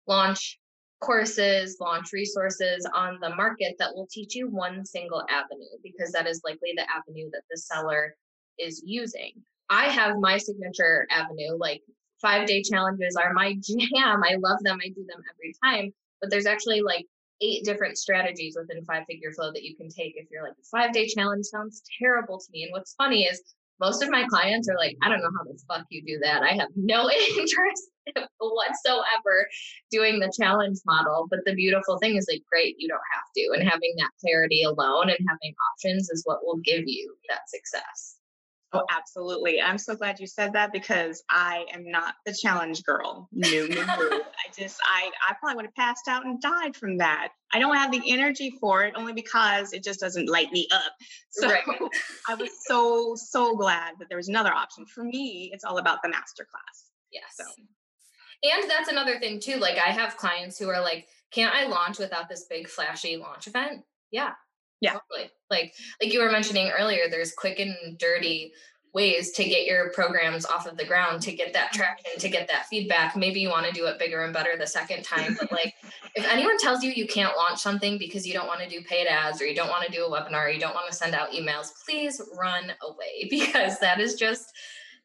launch 0.07 0.59
courses, 1.01 1.77
launch 1.79 2.13
resources 2.13 2.87
on 2.93 3.17
the 3.21 3.35
market 3.35 3.75
that 3.79 3.93
will 3.95 4.07
teach 4.11 4.35
you 4.35 4.47
one 4.49 4.85
single 4.85 5.23
avenue 5.29 5.77
because 5.83 6.11
that 6.11 6.27
is 6.27 6.41
likely 6.45 6.73
the 6.75 6.85
avenue 6.95 7.29
that 7.31 7.41
the 7.49 7.57
seller 7.57 8.15
is 8.57 8.81
using. 8.85 9.33
I 9.69 9.85
have 9.85 10.17
my 10.17 10.37
signature 10.37 11.07
avenue, 11.09 11.57
like 11.57 11.81
five 12.21 12.47
day 12.47 12.61
challenges 12.61 13.15
are 13.15 13.33
my 13.33 13.53
jam. 13.61 14.23
I 14.23 14.35
love 14.39 14.59
them. 14.63 14.79
I 14.83 14.89
do 14.89 15.05
them 15.07 15.21
every 15.33 15.53
time. 15.63 15.93
But 16.19 16.29
there's 16.29 16.45
actually 16.45 16.81
like 16.81 17.05
eight 17.41 17.63
different 17.63 17.97
strategies 17.97 18.55
within 18.59 18.83
five 18.85 19.03
figure 19.09 19.31
flow 19.31 19.51
that 19.51 19.63
you 19.63 19.75
can 19.75 19.89
take 19.89 20.13
if 20.15 20.27
you're 20.31 20.43
like 20.43 20.53
five 20.71 20.93
day 20.93 21.07
challenge 21.07 21.45
sounds 21.45 21.81
terrible 21.99 22.37
to 22.37 22.45
me. 22.51 22.63
And 22.63 22.71
what's 22.71 22.93
funny 22.93 23.23
is 23.23 23.41
most 23.79 24.03
of 24.03 24.11
my 24.11 24.25
clients 24.29 24.69
are 24.69 24.77
like, 24.77 24.95
I 25.01 25.09
don't 25.09 25.21
know 25.21 25.31
how 25.35 25.43
the 25.43 25.59
fuck 25.67 25.87
you 25.89 26.03
do 26.05 26.19
that. 26.23 26.43
I 26.43 26.53
have 26.53 26.69
no 26.75 27.09
interest 27.37 27.89
whatsoever 28.39 29.47
doing 29.89 30.19
the 30.19 30.31
challenge 30.39 30.77
model. 30.85 31.25
But 31.29 31.39
the 31.45 31.55
beautiful 31.55 31.97
thing 31.97 32.15
is 32.15 32.27
like, 32.31 32.43
great, 32.49 32.75
you 32.77 32.87
don't 32.87 33.01
have 33.15 33.25
to. 33.35 33.59
And 33.59 33.67
having 33.67 33.93
that 33.97 34.11
clarity 34.21 34.61
alone 34.63 35.09
and 35.09 35.17
having 35.27 35.55
options 35.73 36.09
is 36.11 36.21
what 36.25 36.45
will 36.45 36.59
give 36.63 36.83
you 36.85 37.15
that 37.29 37.49
success. 37.49 38.17
Oh, 38.73 38.85
absolutely. 38.89 39.61
I'm 39.61 39.77
so 39.77 39.95
glad 39.95 40.19
you 40.19 40.27
said 40.27 40.53
that 40.53 40.71
because 40.71 41.23
I 41.29 41.65
am 41.73 41.89
not 41.89 42.15
the 42.25 42.33
challenge 42.33 42.83
girl. 42.83 43.27
No, 43.33 43.49
no, 43.49 43.75
no. 43.75 43.83
I 43.85 44.49
just, 44.57 44.79
I, 44.85 45.11
I 45.27 45.33
probably 45.39 45.57
would 45.57 45.65
have 45.65 45.75
passed 45.75 46.07
out 46.07 46.25
and 46.25 46.41
died 46.41 46.75
from 46.77 46.97
that. 46.99 47.29
I 47.53 47.59
don't 47.59 47.75
have 47.75 47.91
the 47.91 48.01
energy 48.07 48.49
for 48.61 48.83
it 48.83 48.93
only 48.95 49.11
because 49.11 49.73
it 49.73 49.83
just 49.83 49.99
doesn't 49.99 50.29
light 50.29 50.53
me 50.53 50.69
up. 50.71 50.93
So 51.31 51.49
right. 51.49 51.63
I 52.29 52.35
was 52.35 52.49
so, 52.65 53.15
so 53.15 53.57
glad 53.57 53.95
that 53.99 54.07
there 54.07 54.17
was 54.17 54.29
another 54.29 54.53
option. 54.53 54.85
For 54.85 55.03
me, 55.03 55.51
it's 55.53 55.65
all 55.65 55.77
about 55.77 55.99
the 56.01 56.09
master 56.09 56.47
class. 56.49 56.91
Yes. 57.11 57.23
So. 57.35 57.43
And 58.43 58.69
that's 58.69 58.89
another 58.89 59.19
thing 59.19 59.41
too. 59.41 59.57
Like 59.57 59.77
I 59.77 59.91
have 59.91 60.15
clients 60.15 60.57
who 60.57 60.69
are 60.69 60.81
like, 60.81 61.07
can't 61.31 61.53
I 61.53 61.67
launch 61.67 61.99
without 61.99 62.29
this 62.29 62.45
big 62.49 62.69
flashy 62.69 63.17
launch 63.17 63.47
event? 63.47 63.83
Yeah, 64.11 64.31
yeah. 64.81 64.93
Totally. 64.93 65.29
Like 65.49 65.73
like 66.01 66.11
you 66.11 66.21
were 66.21 66.31
mentioning 66.31 66.71
earlier, 66.71 67.07
there's 67.09 67.33
quick 67.33 67.59
and 67.59 67.97
dirty 67.97 68.51
ways 68.93 69.31
to 69.31 69.43
get 69.43 69.65
your 69.65 69.89
programs 69.91 70.45
off 70.45 70.67
of 70.67 70.77
the 70.77 70.85
ground 70.85 71.21
to 71.21 71.31
get 71.31 71.53
that 71.53 71.71
traction 71.71 72.19
to 72.19 72.29
get 72.29 72.47
that 72.47 72.65
feedback 72.67 73.15
maybe 73.15 73.39
you 73.39 73.49
want 73.49 73.65
to 73.65 73.71
do 73.71 73.85
it 73.85 73.97
bigger 73.97 74.23
and 74.23 74.33
better 74.33 74.57
the 74.57 74.67
second 74.67 75.03
time 75.03 75.35
but 75.39 75.51
like 75.51 75.73
if 76.15 76.25
anyone 76.27 76.57
tells 76.57 76.83
you 76.83 76.91
you 76.91 77.07
can't 77.07 77.37
launch 77.37 77.59
something 77.59 77.97
because 77.97 78.27
you 78.27 78.33
don't 78.33 78.47
want 78.47 78.59
to 78.59 78.67
do 78.67 78.81
paid 78.83 79.07
ads 79.07 79.41
or 79.41 79.45
you 79.45 79.55
don't 79.55 79.69
want 79.69 79.85
to 79.85 79.91
do 79.91 80.05
a 80.05 80.09
webinar 80.09 80.45
or 80.45 80.49
you 80.49 80.59
don't 80.59 80.75
want 80.75 80.89
to 80.89 80.95
send 80.95 81.15
out 81.15 81.31
emails 81.31 81.69
please 81.85 82.21
run 82.37 82.71
away 82.83 83.27
because 83.29 83.79
that 83.79 83.99
is 83.99 84.15
just 84.15 84.51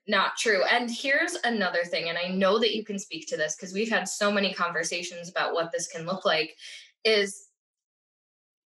not 0.09 0.37
true 0.37 0.62
and 0.71 0.90
here's 0.90 1.37
another 1.45 1.85
thing 1.85 2.09
and 2.09 2.19
i 2.19 2.28
know 2.28 2.59
that 2.59 2.75
you 2.75 2.85
can 2.85 2.99
speak 2.99 3.26
to 3.26 3.37
this 3.37 3.57
because 3.57 3.73
we've 3.73 3.90
had 3.90 4.09
so 4.09 4.31
many 4.31 4.52
conversations 4.52 5.28
about 5.28 5.52
what 5.52 5.71
this 5.73 5.88
can 5.88 6.07
look 6.07 6.25
like 6.25 6.57
is 7.05 7.47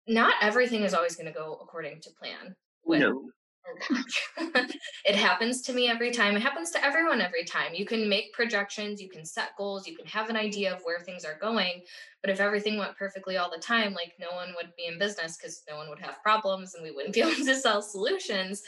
not 0.07 0.33
everything 0.41 0.83
is 0.83 0.93
always 0.93 1.15
going 1.15 1.25
to 1.25 1.31
go 1.31 1.59
according 1.61 2.01
to 2.01 2.09
plan. 2.11 2.55
no. 2.99 3.29
Oh 3.67 4.03
it 5.05 5.15
happens 5.15 5.61
to 5.63 5.73
me 5.73 5.87
every 5.87 6.11
time. 6.11 6.35
It 6.35 6.41
happens 6.41 6.71
to 6.71 6.83
everyone 6.83 7.21
every 7.21 7.43
time. 7.43 7.73
You 7.73 7.85
can 7.85 8.09
make 8.09 8.33
projections, 8.33 9.01
you 9.01 9.09
can 9.09 9.25
set 9.25 9.55
goals, 9.57 9.87
you 9.87 9.95
can 9.95 10.05
have 10.05 10.29
an 10.29 10.35
idea 10.35 10.73
of 10.73 10.81
where 10.83 10.99
things 10.99 11.25
are 11.25 11.37
going. 11.39 11.83
But 12.21 12.31
if 12.31 12.39
everything 12.39 12.77
went 12.77 12.97
perfectly 12.97 13.37
all 13.37 13.51
the 13.51 13.61
time, 13.61 13.93
like 13.93 14.13
no 14.19 14.35
one 14.35 14.53
would 14.55 14.75
be 14.75 14.85
in 14.85 14.97
business 14.99 15.37
because 15.37 15.63
no 15.69 15.77
one 15.77 15.89
would 15.89 15.99
have 15.99 16.21
problems 16.23 16.73
and 16.73 16.83
we 16.83 16.91
wouldn't 16.91 17.13
be 17.13 17.21
able 17.21 17.33
to 17.45 17.55
sell 17.55 17.81
solutions. 17.81 18.63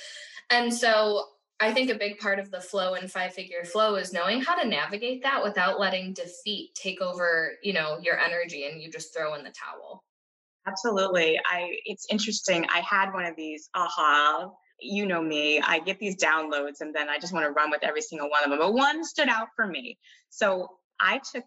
And 0.50 0.74
so 0.74 1.26
I 1.60 1.74
think 1.74 1.90
a 1.90 1.96
big 1.96 2.20
part 2.20 2.40
of 2.40 2.52
the 2.52 2.62
flow 2.62 2.96
and 2.96 3.12
five 3.12 3.34
figure 3.34 3.64
flow 3.64 3.96
is 3.96 4.14
knowing 4.14 4.42
how 4.42 4.56
to 4.62 4.68
navigate 4.68 5.24
that 5.24 5.44
without 5.44 5.80
letting 5.80 6.14
defeat 6.14 6.76
take 6.76 7.02
over, 7.02 7.54
you 7.64 7.74
know, 7.74 7.98
your 8.02 8.20
energy 8.20 8.68
and 8.68 8.82
you 8.82 8.92
just 8.92 9.14
throw 9.16 9.34
in 9.36 9.44
the 9.44 9.52
towel. 9.52 10.04
Absolutely. 10.68 11.40
I 11.46 11.78
it's 11.86 12.06
interesting. 12.10 12.66
I 12.70 12.80
had 12.80 13.14
one 13.14 13.26
of 13.26 13.36
these 13.36 13.70
aha 13.76 14.52
you 14.84 15.06
know 15.06 15.22
me, 15.22 15.60
I 15.60 15.80
get 15.80 16.00
these 16.00 16.16
downloads 16.16 16.82
and 16.82 16.94
then 16.94 17.10
I 17.10 17.18
just 17.20 17.34
want 17.34 17.46
to 17.46 17.52
run 17.52 17.72
with 17.72 17.84
every 17.84 18.02
single 18.02 18.30
one 18.30 18.44
of 18.44 18.50
them. 18.50 18.60
But 18.60 18.74
one 18.74 19.04
stood 19.04 19.30
out 19.30 19.50
for 19.56 19.66
me. 19.66 19.98
So 20.30 20.70
I 21.00 21.20
took 21.20 21.44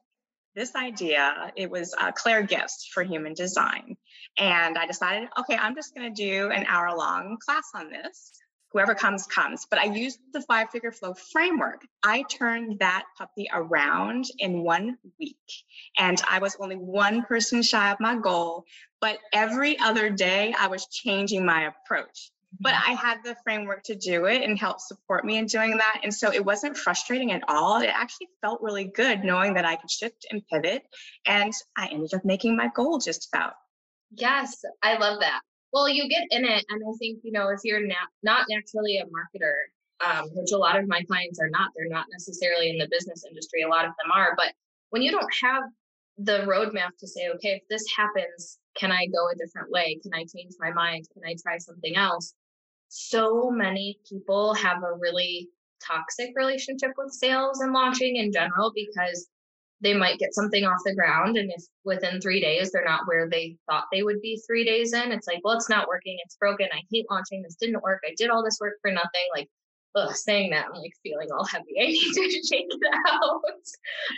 this 0.55 0.75
idea, 0.75 1.53
it 1.55 1.71
was 1.71 1.95
uh, 1.99 2.13
Claire 2.13 2.43
Gifts 2.43 2.89
for 2.93 3.03
Human 3.03 3.35
Design. 3.35 3.97
And 4.39 4.79
I 4.79 4.87
decided, 4.87 5.29
okay, 5.39 5.57
I'm 5.57 5.75
just 5.75 5.95
going 5.95 6.13
to 6.13 6.23
do 6.23 6.51
an 6.51 6.65
hour 6.67 6.97
long 6.97 7.37
class 7.45 7.71
on 7.75 7.91
this. 7.91 8.33
whoever 8.73 8.95
comes, 8.95 9.27
comes. 9.27 9.67
But 9.71 9.79
I 9.79 9.85
used 9.85 10.19
the 10.33 10.43
five 10.43 10.71
figure 10.71 10.93
flow 10.93 11.15
framework. 11.15 11.87
I 12.03 12.23
turned 12.23 12.79
that 12.81 13.05
puppy 13.17 13.49
around 13.53 14.27
in 14.39 14.63
one 14.63 14.99
week. 15.19 15.37
And 15.99 16.21
I 16.29 16.39
was 16.41 16.57
only 16.61 16.77
one 16.77 17.23
person 17.23 17.63
shy 17.63 17.91
of 17.91 18.01
my 18.01 18.17
goal. 18.17 18.65
But 19.01 19.19
every 19.33 19.79
other 19.79 20.11
day, 20.11 20.55
I 20.59 20.69
was 20.69 20.87
changing 20.87 21.45
my 21.45 21.69
approach 21.69 22.31
but 22.61 22.75
I 22.75 22.93
had 22.93 23.19
the 23.25 23.37
framework 23.45 23.83
to 23.85 23.95
do 23.95 24.27
it 24.27 24.43
and 24.43 24.59
help 24.59 24.81
support 24.81 25.25
me 25.25 25.39
in 25.39 25.47
doing 25.47 25.77
that. 25.77 26.01
And 26.03 26.15
so 26.15 26.33
it 26.33 26.45
wasn't 26.45 26.77
frustrating 26.77 27.33
at 27.33 27.43
all. 27.49 27.81
It 27.81 27.91
actually 27.93 28.29
felt 28.41 28.63
really 28.63 28.85
good 28.85 29.25
knowing 29.25 29.55
that 29.55 29.65
I 29.65 29.77
could 29.77 29.91
shift 29.91 30.27
and 30.31 30.47
pivot. 30.47 30.85
And 31.27 31.53
I 31.77 31.89
ended 31.89 32.15
up 32.15 32.25
making 32.25 32.57
my 32.57 32.69
goal 32.75 32.99
just 32.99 33.29
about. 33.33 33.55
Yes, 34.13 34.65
I 34.83 34.97
love 34.99 35.21
that. 35.21 35.41
Well, 35.73 35.89
you 35.89 36.09
get 36.09 36.25
in 36.31 36.45
it. 36.45 36.65
And 36.71 36.83
I 36.83 36.93
think, 36.99 37.21
you 37.23 37.33
know, 37.33 37.49
if 37.49 37.61
you're 37.65 37.87
not, 37.87 38.09
not 38.23 38.47
naturally 38.49 38.99
a 38.99 39.05
marketer, 39.05 39.55
um, 40.07 40.29
which 40.35 40.53
a 40.53 40.59
lot 40.59 40.79
of 40.79 40.89
my 40.89 41.03
clients 41.03 41.41
are 41.41 41.51
not, 41.51 41.73
they're 41.77 41.89
not 41.89 42.07
necessarily 42.11 42.71
in 42.71 42.79
the 42.79 42.89
business 42.91 43.25
industry. 43.29 43.63
A 43.63 43.69
lot 43.69 43.85
of 43.85 43.93
them 44.01 44.11
are. 44.15 44.35
But 44.37 44.53
when 44.91 45.03
you 45.03 45.11
don't 45.11 45.33
have 45.43 45.65
the 46.19 46.47
roadmap 46.47 46.97
to 47.01 47.07
say, 47.07 47.29
okay, 47.35 47.61
if 47.61 47.63
this 47.69 47.85
happens, 47.95 48.59
can 48.77 48.93
I 48.93 49.07
go 49.07 49.29
a 49.29 49.35
different 49.37 49.71
way? 49.71 49.99
Can 50.03 50.13
I 50.15 50.25
change 50.25 50.55
my 50.59 50.71
mind? 50.73 51.07
Can 51.13 51.23
I 51.25 51.35
try 51.43 51.59
something 51.59 51.97
else? 51.97 52.35
So 52.89 53.51
many 53.51 53.99
people 54.09 54.55
have 54.55 54.83
a 54.83 54.97
really 54.99 55.49
toxic 55.85 56.31
relationship 56.37 56.93
with 56.97 57.13
sales 57.13 57.61
and 57.61 57.73
launching 57.73 58.17
in 58.17 58.33
general 58.33 58.73
because 58.75 59.29
they 59.83 59.95
might 59.95 60.19
get 60.19 60.35
something 60.35 60.65
off 60.65 60.81
the 60.85 60.95
ground 60.95 61.37
and 61.37 61.51
if 61.51 61.63
within 61.85 62.21
three 62.21 62.41
days 62.41 62.73
they're 62.73 62.85
not 62.85 63.07
where 63.07 63.29
they 63.29 63.57
thought 63.69 63.85
they 63.93 64.03
would 64.03 64.21
be 64.23 64.41
three 64.47 64.65
days 64.65 64.95
in 64.95 65.13
it's 65.13 65.27
like 65.27 65.41
well 65.45 65.55
it's 65.55 65.69
not 65.69 65.87
working 65.87 66.17
it's 66.25 66.37
broken 66.37 66.67
i 66.73 66.81
hate 66.91 67.05
launching 67.11 67.43
this 67.43 67.57
didn't 67.57 67.83
work 67.83 68.01
i 68.07 68.15
did 68.17 68.31
all 68.31 68.43
this 68.43 68.59
work 68.59 68.75
for 68.81 68.91
nothing 68.91 69.27
like 69.35 69.49
ugh, 69.97 70.15
saying 70.15 70.51
that 70.51 70.67
i'm 70.67 70.81
like 70.81 70.93
feeling 71.03 71.29
all 71.33 71.45
heavy 71.45 71.75
i 71.81 71.87
need 71.87 72.13
to 72.13 72.47
shake 72.47 72.67
it 72.69 72.95
out 73.11 73.43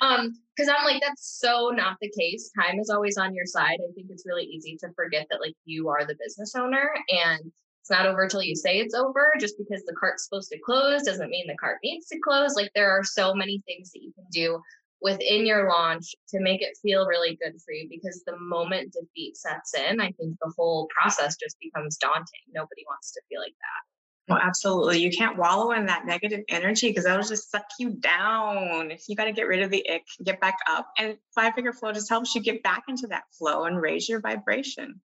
um 0.03 0.33
because 0.57 0.73
i'm 0.77 0.85
like 0.85 1.01
that's 1.01 1.39
so 1.41 1.71
not 1.75 1.97
the 2.01 2.13
case 2.19 2.51
time 2.59 2.79
is 2.79 2.91
always 2.91 3.17
on 3.17 3.35
your 3.35 3.47
side 3.47 3.79
i 3.89 3.93
think 3.95 4.09
it's 4.11 4.27
really 4.27 4.45
easy 4.45 4.77
to 4.77 4.89
forget 4.95 5.27
that 5.31 5.41
like 5.41 5.55
you 5.65 5.89
are 5.89 6.05
the 6.05 6.17
business 6.19 6.55
owner 6.55 6.93
and 7.11 7.51
it's 7.89 7.97
not 7.97 8.07
over 8.07 8.29
till 8.29 8.43
you 8.43 8.55
say 8.55 8.81
it's 8.81 8.95
over. 8.95 9.33
Just 9.41 9.57
because 9.57 9.83
the 9.85 9.95
cart's 9.99 10.25
supposed 10.25 10.51
to 10.51 10.59
close 10.59 11.05
doesn't 11.05 11.31
mean 11.31 11.47
the 11.47 11.57
cart 11.57 11.79
needs 11.83 12.07
to 12.09 12.19
close. 12.19 12.55
Like 12.55 12.71
there 12.75 12.91
are 12.91 13.03
so 13.03 13.33
many 13.33 13.63
things 13.67 13.91
that 13.93 14.03
you 14.03 14.13
can 14.13 14.27
do 14.31 14.61
within 15.01 15.47
your 15.47 15.71
launch 15.71 16.15
to 16.29 16.41
make 16.41 16.61
it 16.61 16.77
feel 16.83 17.07
really 17.07 17.39
good 17.43 17.55
for 17.65 17.73
you 17.73 17.89
because 17.89 18.23
the 18.27 18.37
moment 18.39 18.93
defeat 18.93 19.39
sets 19.39 19.75
in, 19.75 20.01
I 20.01 20.13
think 20.13 20.37
the 20.43 20.53
whole 20.55 20.87
process 20.89 21.37
just 21.37 21.57
becomes 21.61 21.97
daunting. 21.97 22.45
Nobody 22.53 22.85
wants 22.87 23.13
to 23.13 23.23
feel 23.31 23.41
like 23.41 23.55
that. 23.55 23.98
Well, 24.29 24.39
absolutely. 24.43 25.01
You 25.01 25.11
can't 25.11 25.39
wallow 25.39 25.73
in 25.73 25.87
that 25.87 26.05
negative 26.05 26.45
energy 26.51 26.89
because 26.89 27.05
that'll 27.05 27.27
just 27.27 27.51
suck 27.51 27.65
you 27.79 27.91
down. 27.91 28.93
You 29.09 29.17
got 29.17 29.25
to 29.25 29.33
get 29.33 29.49
rid 29.49 29.63
of 29.63 29.71
the 29.71 29.89
ick, 29.91 30.05
get 30.23 30.39
back 30.41 30.59
up. 30.69 30.91
And 30.99 31.17
five 31.35 31.55
figure 31.55 31.73
flow 31.73 31.93
just 31.93 32.11
helps 32.11 32.35
you 32.35 32.43
get 32.43 32.63
back 32.63 32.85
into 32.89 33.07
that 33.07 33.25
flow 33.33 33.65
and 33.65 33.81
raise 33.81 34.09
your 34.09 34.21
vibration. 34.21 35.01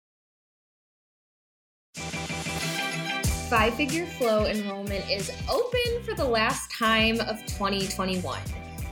Five 3.49 3.75
Figure 3.75 4.07
Flow 4.07 4.47
enrollment 4.47 5.07
is 5.11 5.31
open 5.47 6.03
for 6.03 6.15
the 6.15 6.25
last 6.25 6.71
time 6.71 7.19
of 7.21 7.39
2021. 7.45 8.39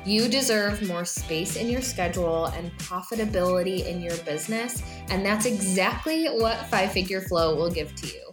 You 0.05 0.27
deserve 0.27 0.87
more 0.87 1.03
space 1.03 1.55
in 1.55 1.67
your 1.67 1.81
schedule 1.81 2.45
and 2.45 2.71
profitability 2.77 3.87
in 3.87 4.01
your 4.01 4.15
business, 4.17 4.83
and 5.09 5.25
that's 5.25 5.47
exactly 5.47 6.27
what 6.27 6.67
Five 6.67 6.91
Figure 6.91 7.21
Flow 7.21 7.55
will 7.55 7.71
give 7.71 7.95
to 7.95 8.07
you. 8.07 8.31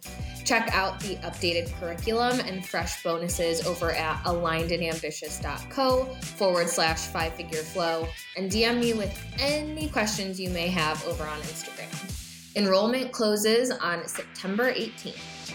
Check 0.49 0.75
out 0.75 0.99
the 1.01 1.17
updated 1.17 1.71
curriculum 1.79 2.41
and 2.41 2.65
fresh 2.65 3.03
bonuses 3.03 3.67
over 3.67 3.93
at 3.93 4.17
alignedandambitious.co 4.25 6.05
forward 6.07 6.71
slash 6.71 7.01
five 7.09 7.35
figure 7.35 7.59
flow 7.59 8.09
and 8.35 8.51
DM 8.51 8.81
me 8.81 8.95
with 8.95 9.15
any 9.39 9.91
questions 9.91 10.41
you 10.41 10.49
may 10.49 10.69
have 10.69 11.07
over 11.07 11.25
on 11.25 11.39
Instagram. 11.41 12.57
Enrollment 12.57 13.13
closes 13.13 13.71
on 13.71 14.09
September 14.09 14.73
18th. 14.73 15.53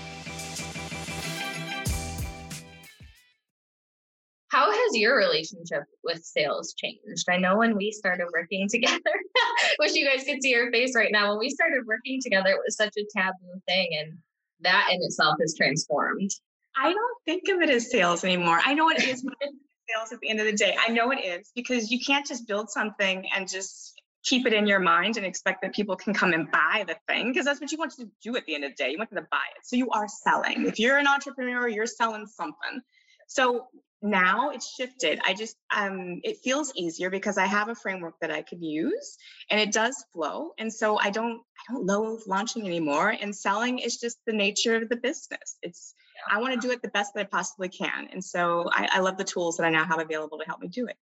How 4.49 4.71
has 4.71 4.91
your 4.93 5.17
relationship 5.17 5.85
with 6.03 6.23
sales 6.23 6.75
changed? 6.77 7.25
I 7.27 7.37
know 7.37 7.57
when 7.57 7.75
we 7.75 7.91
started 7.91 8.27
working 8.31 8.67
together, 8.69 9.01
wish 9.79 9.95
you 9.95 10.07
guys 10.07 10.23
could 10.23 10.43
see 10.43 10.51
your 10.51 10.71
face 10.71 10.95
right 10.95 11.11
now. 11.11 11.31
When 11.31 11.39
we 11.39 11.49
started 11.49 11.79
working 11.87 12.19
together, 12.21 12.51
it 12.51 12.59
was 12.63 12.75
such 12.75 12.93
a 12.95 13.05
taboo 13.17 13.59
thing, 13.67 13.89
and 13.99 14.19
that 14.63 14.89
in 14.91 15.01
itself 15.01 15.35
has 15.41 15.55
transformed. 15.55 16.31
I 16.75 16.91
don't 16.91 17.17
think 17.25 17.43
of 17.49 17.61
it 17.61 17.69
as 17.69 17.91
sales 17.91 18.23
anymore. 18.23 18.59
I 18.63 18.73
know 18.73 18.89
it 18.89 19.03
is 19.03 19.21
sales 19.21 20.11
at 20.11 20.19
the 20.21 20.29
end 20.29 20.39
of 20.39 20.45
the 20.45 20.53
day. 20.53 20.75
I 20.79 20.91
know 20.91 21.11
it 21.11 21.23
is 21.23 21.51
because 21.55 21.91
you 21.91 21.99
can't 21.99 22.25
just 22.25 22.47
build 22.47 22.69
something 22.69 23.27
and 23.35 23.47
just 23.47 23.93
keep 24.23 24.47
it 24.47 24.53
in 24.53 24.65
your 24.65 24.79
mind 24.79 25.17
and 25.17 25.25
expect 25.25 25.61
that 25.61 25.75
people 25.75 25.95
can 25.95 26.13
come 26.13 26.33
and 26.33 26.49
buy 26.49 26.85
the 26.87 26.95
thing 27.07 27.27
because 27.27 27.45
that's 27.45 27.59
what 27.59 27.71
you 27.71 27.77
want 27.77 27.91
to 27.91 28.09
do 28.23 28.35
at 28.37 28.45
the 28.45 28.55
end 28.55 28.63
of 28.63 28.71
the 28.71 28.75
day. 28.75 28.89
You 28.89 28.97
want 28.97 29.09
them 29.09 29.23
to 29.23 29.27
buy 29.29 29.43
it. 29.55 29.65
So 29.65 29.75
you 29.75 29.89
are 29.89 30.07
selling. 30.07 30.65
If 30.65 30.79
you're 30.79 30.97
an 30.97 31.07
entrepreneur, 31.07 31.67
you're 31.67 31.85
selling 31.85 32.25
something. 32.25 32.81
So 33.27 33.67
now 34.03 34.49
it's 34.49 34.69
shifted. 34.75 35.19
I 35.25 35.33
just 35.33 35.55
um 35.75 36.19
it 36.23 36.37
feels 36.43 36.71
easier 36.75 37.09
because 37.09 37.37
i 37.37 37.45
have 37.45 37.69
a 37.69 37.75
framework 37.75 38.15
that 38.21 38.31
i 38.31 38.41
could 38.41 38.61
use 38.61 39.17
and 39.49 39.59
it 39.59 39.71
does 39.71 40.05
flow 40.13 40.51
and 40.57 40.71
so 40.71 40.99
i 40.99 41.09
don't 41.09 41.41
i 41.57 41.73
don't 41.73 41.85
love 41.85 42.19
launching 42.27 42.65
anymore 42.65 43.09
and 43.09 43.35
selling 43.35 43.79
is 43.79 43.97
just 43.97 44.17
the 44.27 44.33
nature 44.33 44.75
of 44.75 44.89
the 44.89 44.95
business. 44.95 45.57
It's 45.61 45.95
i 46.29 46.39
want 46.39 46.53
to 46.53 46.59
do 46.59 46.71
it 46.71 46.81
the 46.81 46.89
best 46.89 47.13
that 47.15 47.21
i 47.21 47.23
possibly 47.23 47.69
can 47.69 48.09
and 48.11 48.23
so 48.23 48.69
I, 48.71 48.89
I 48.93 48.99
love 48.99 49.17
the 49.17 49.23
tools 49.23 49.57
that 49.57 49.65
i 49.65 49.69
now 49.69 49.85
have 49.85 49.99
available 49.99 50.37
to 50.37 50.45
help 50.45 50.59
me 50.59 50.67
do 50.67 50.85
it. 50.87 50.97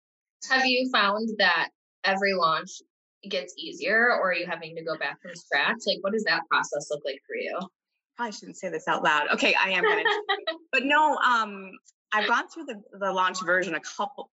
Have 0.51 0.67
you 0.67 0.91
found 0.91 1.29
that 1.39 1.69
every 2.05 2.35
launch 2.35 2.71
gets 3.29 3.55
easier 3.57 4.11
or 4.11 4.31
are 4.31 4.35
you 4.35 4.47
having 4.47 4.77
to 4.77 4.85
go 4.85 4.97
back 4.99 5.21
from 5.21 5.35
scratch? 5.35 5.79
Like 5.87 5.99
what 6.01 6.13
does 6.13 6.25
that 6.25 6.43
process 6.51 6.89
look 6.91 7.03
like 7.05 7.21
for 7.27 7.37
you? 7.37 7.59
I 8.19 8.31
shouldn't 8.31 8.57
say 8.57 8.71
this 8.71 8.89
out 8.89 9.05
loud. 9.05 9.29
Okay, 9.35 9.55
I 9.55 9.71
am 9.71 9.85
gonna. 9.85 10.03
but 10.73 10.85
no, 10.85 11.17
um, 11.17 11.71
I've 12.13 12.29
gone 12.29 12.49
through 12.49 12.67
the, 12.67 12.83
the 12.99 13.13
launch 13.13 13.45
version 13.45 13.75
a 13.75 13.81
couple 13.81 14.31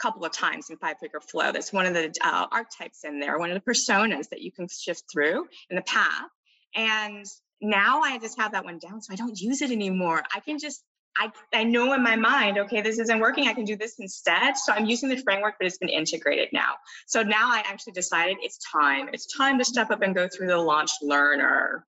couple 0.00 0.24
of 0.24 0.32
times 0.32 0.70
in 0.70 0.76
five 0.76 0.96
figure 1.00 1.20
flow 1.20 1.52
that's 1.52 1.72
one 1.72 1.86
of 1.86 1.94
the 1.94 2.12
uh, 2.22 2.46
archetypes 2.50 3.04
in 3.04 3.20
there 3.20 3.38
one 3.38 3.50
of 3.50 3.54
the 3.54 3.72
personas 3.72 4.28
that 4.28 4.42
you 4.42 4.50
can 4.50 4.66
shift 4.68 5.04
through 5.10 5.46
in 5.70 5.76
the 5.76 5.82
path 5.82 6.28
and 6.74 7.24
now 7.62 8.00
i 8.02 8.18
just 8.18 8.38
have 8.38 8.52
that 8.52 8.64
one 8.64 8.78
down 8.78 9.00
so 9.00 9.12
i 9.12 9.16
don't 9.16 9.40
use 9.40 9.62
it 9.62 9.70
anymore 9.70 10.22
i 10.34 10.40
can 10.40 10.58
just 10.58 10.82
I, 11.16 11.30
I 11.52 11.64
know 11.64 11.92
in 11.92 12.02
my 12.02 12.16
mind, 12.16 12.58
okay, 12.58 12.80
this 12.80 12.98
isn't 12.98 13.20
working. 13.20 13.46
I 13.46 13.54
can 13.54 13.64
do 13.64 13.76
this 13.76 14.00
instead. 14.00 14.56
So 14.56 14.72
I'm 14.72 14.86
using 14.86 15.08
the 15.08 15.16
framework, 15.16 15.54
but 15.58 15.66
it's 15.66 15.78
been 15.78 15.88
integrated 15.88 16.48
now. 16.52 16.74
So 17.06 17.22
now 17.22 17.50
I 17.52 17.62
actually 17.66 17.92
decided 17.92 18.38
it's 18.40 18.58
time. 18.72 19.10
It's 19.12 19.26
time 19.26 19.58
to 19.58 19.64
step 19.64 19.90
up 19.90 20.02
and 20.02 20.14
go 20.14 20.28
through 20.28 20.48
the 20.48 20.58
launch 20.58 20.90
learner 21.02 21.86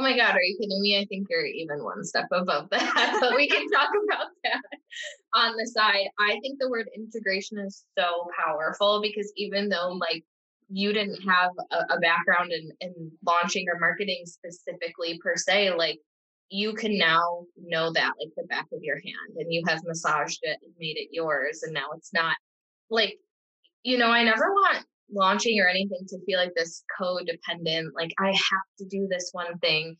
Oh 0.00 0.02
my 0.02 0.16
God, 0.16 0.34
are 0.34 0.42
you 0.42 0.56
kidding 0.58 0.80
me? 0.80 0.98
I 0.98 1.04
think 1.04 1.26
you're 1.28 1.44
even 1.44 1.84
one 1.84 2.02
step 2.04 2.24
above 2.32 2.68
that, 2.70 3.18
but 3.20 3.36
we 3.36 3.46
can 3.46 3.68
talk 3.68 3.90
about 4.08 4.28
that 4.44 4.62
on 5.34 5.54
the 5.58 5.66
side. 5.66 6.06
I 6.18 6.38
think 6.40 6.58
the 6.58 6.70
word 6.70 6.88
integration 6.96 7.58
is 7.58 7.84
so 7.98 8.26
powerful 8.42 9.02
because 9.02 9.30
even 9.36 9.68
though, 9.68 9.98
like, 10.00 10.24
you 10.70 10.94
didn't 10.94 11.20
have 11.28 11.50
a, 11.70 11.96
a 11.96 12.00
background 12.00 12.50
in, 12.50 12.72
in 12.80 13.12
launching 13.26 13.66
or 13.68 13.78
marketing 13.78 14.22
specifically 14.24 15.20
per 15.22 15.36
se, 15.36 15.74
like, 15.74 15.98
you 16.48 16.72
can 16.72 16.96
now 16.96 17.44
know 17.62 17.92
that 17.92 18.14
like 18.18 18.32
the 18.38 18.44
back 18.44 18.68
of 18.72 18.82
your 18.82 18.96
hand 18.96 19.36
and 19.36 19.52
you 19.52 19.62
have 19.68 19.84
massaged 19.84 20.38
it 20.44 20.58
and 20.62 20.72
made 20.78 20.96
it 20.96 21.08
yours. 21.12 21.62
And 21.62 21.74
now 21.74 21.88
it's 21.94 22.14
not 22.14 22.36
like, 22.88 23.18
you 23.82 23.98
know, 23.98 24.08
I 24.08 24.24
never 24.24 24.50
want 24.50 24.86
launching 25.12 25.60
or 25.60 25.68
anything 25.68 26.06
to 26.08 26.24
feel 26.24 26.38
like 26.38 26.54
this 26.54 26.84
codependent, 27.00 27.90
like 27.94 28.12
I 28.18 28.28
have 28.28 28.66
to 28.78 28.84
do 28.86 29.06
this 29.08 29.30
one 29.32 29.58
thing. 29.58 29.96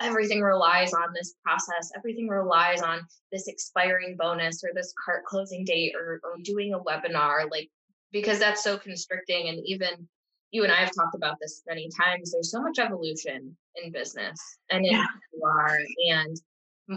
Everything 0.00 0.40
relies 0.40 0.92
on 0.92 1.12
this 1.14 1.34
process. 1.44 1.90
Everything 1.96 2.28
relies 2.28 2.82
on 2.82 3.00
this 3.30 3.46
expiring 3.48 4.16
bonus 4.16 4.62
or 4.64 4.70
this 4.74 4.92
cart 5.04 5.24
closing 5.24 5.64
date 5.64 5.94
or, 5.94 6.20
or 6.24 6.36
doing 6.42 6.74
a 6.74 6.80
webinar, 6.80 7.50
like 7.50 7.70
because 8.12 8.38
that's 8.38 8.62
so 8.62 8.76
constricting. 8.76 9.48
And 9.48 9.60
even 9.64 10.08
you 10.50 10.62
and 10.62 10.72
I 10.72 10.76
have 10.76 10.94
talked 10.94 11.14
about 11.14 11.36
this 11.40 11.62
many 11.66 11.88
times. 12.00 12.30
There's 12.30 12.50
so 12.50 12.62
much 12.62 12.78
evolution 12.78 13.56
in 13.82 13.92
business 13.92 14.40
and 14.70 14.84
in 14.84 14.92
yeah. 14.92 15.04
who 15.32 15.38
you 15.38 15.44
are. 15.44 15.78
And 16.10 16.36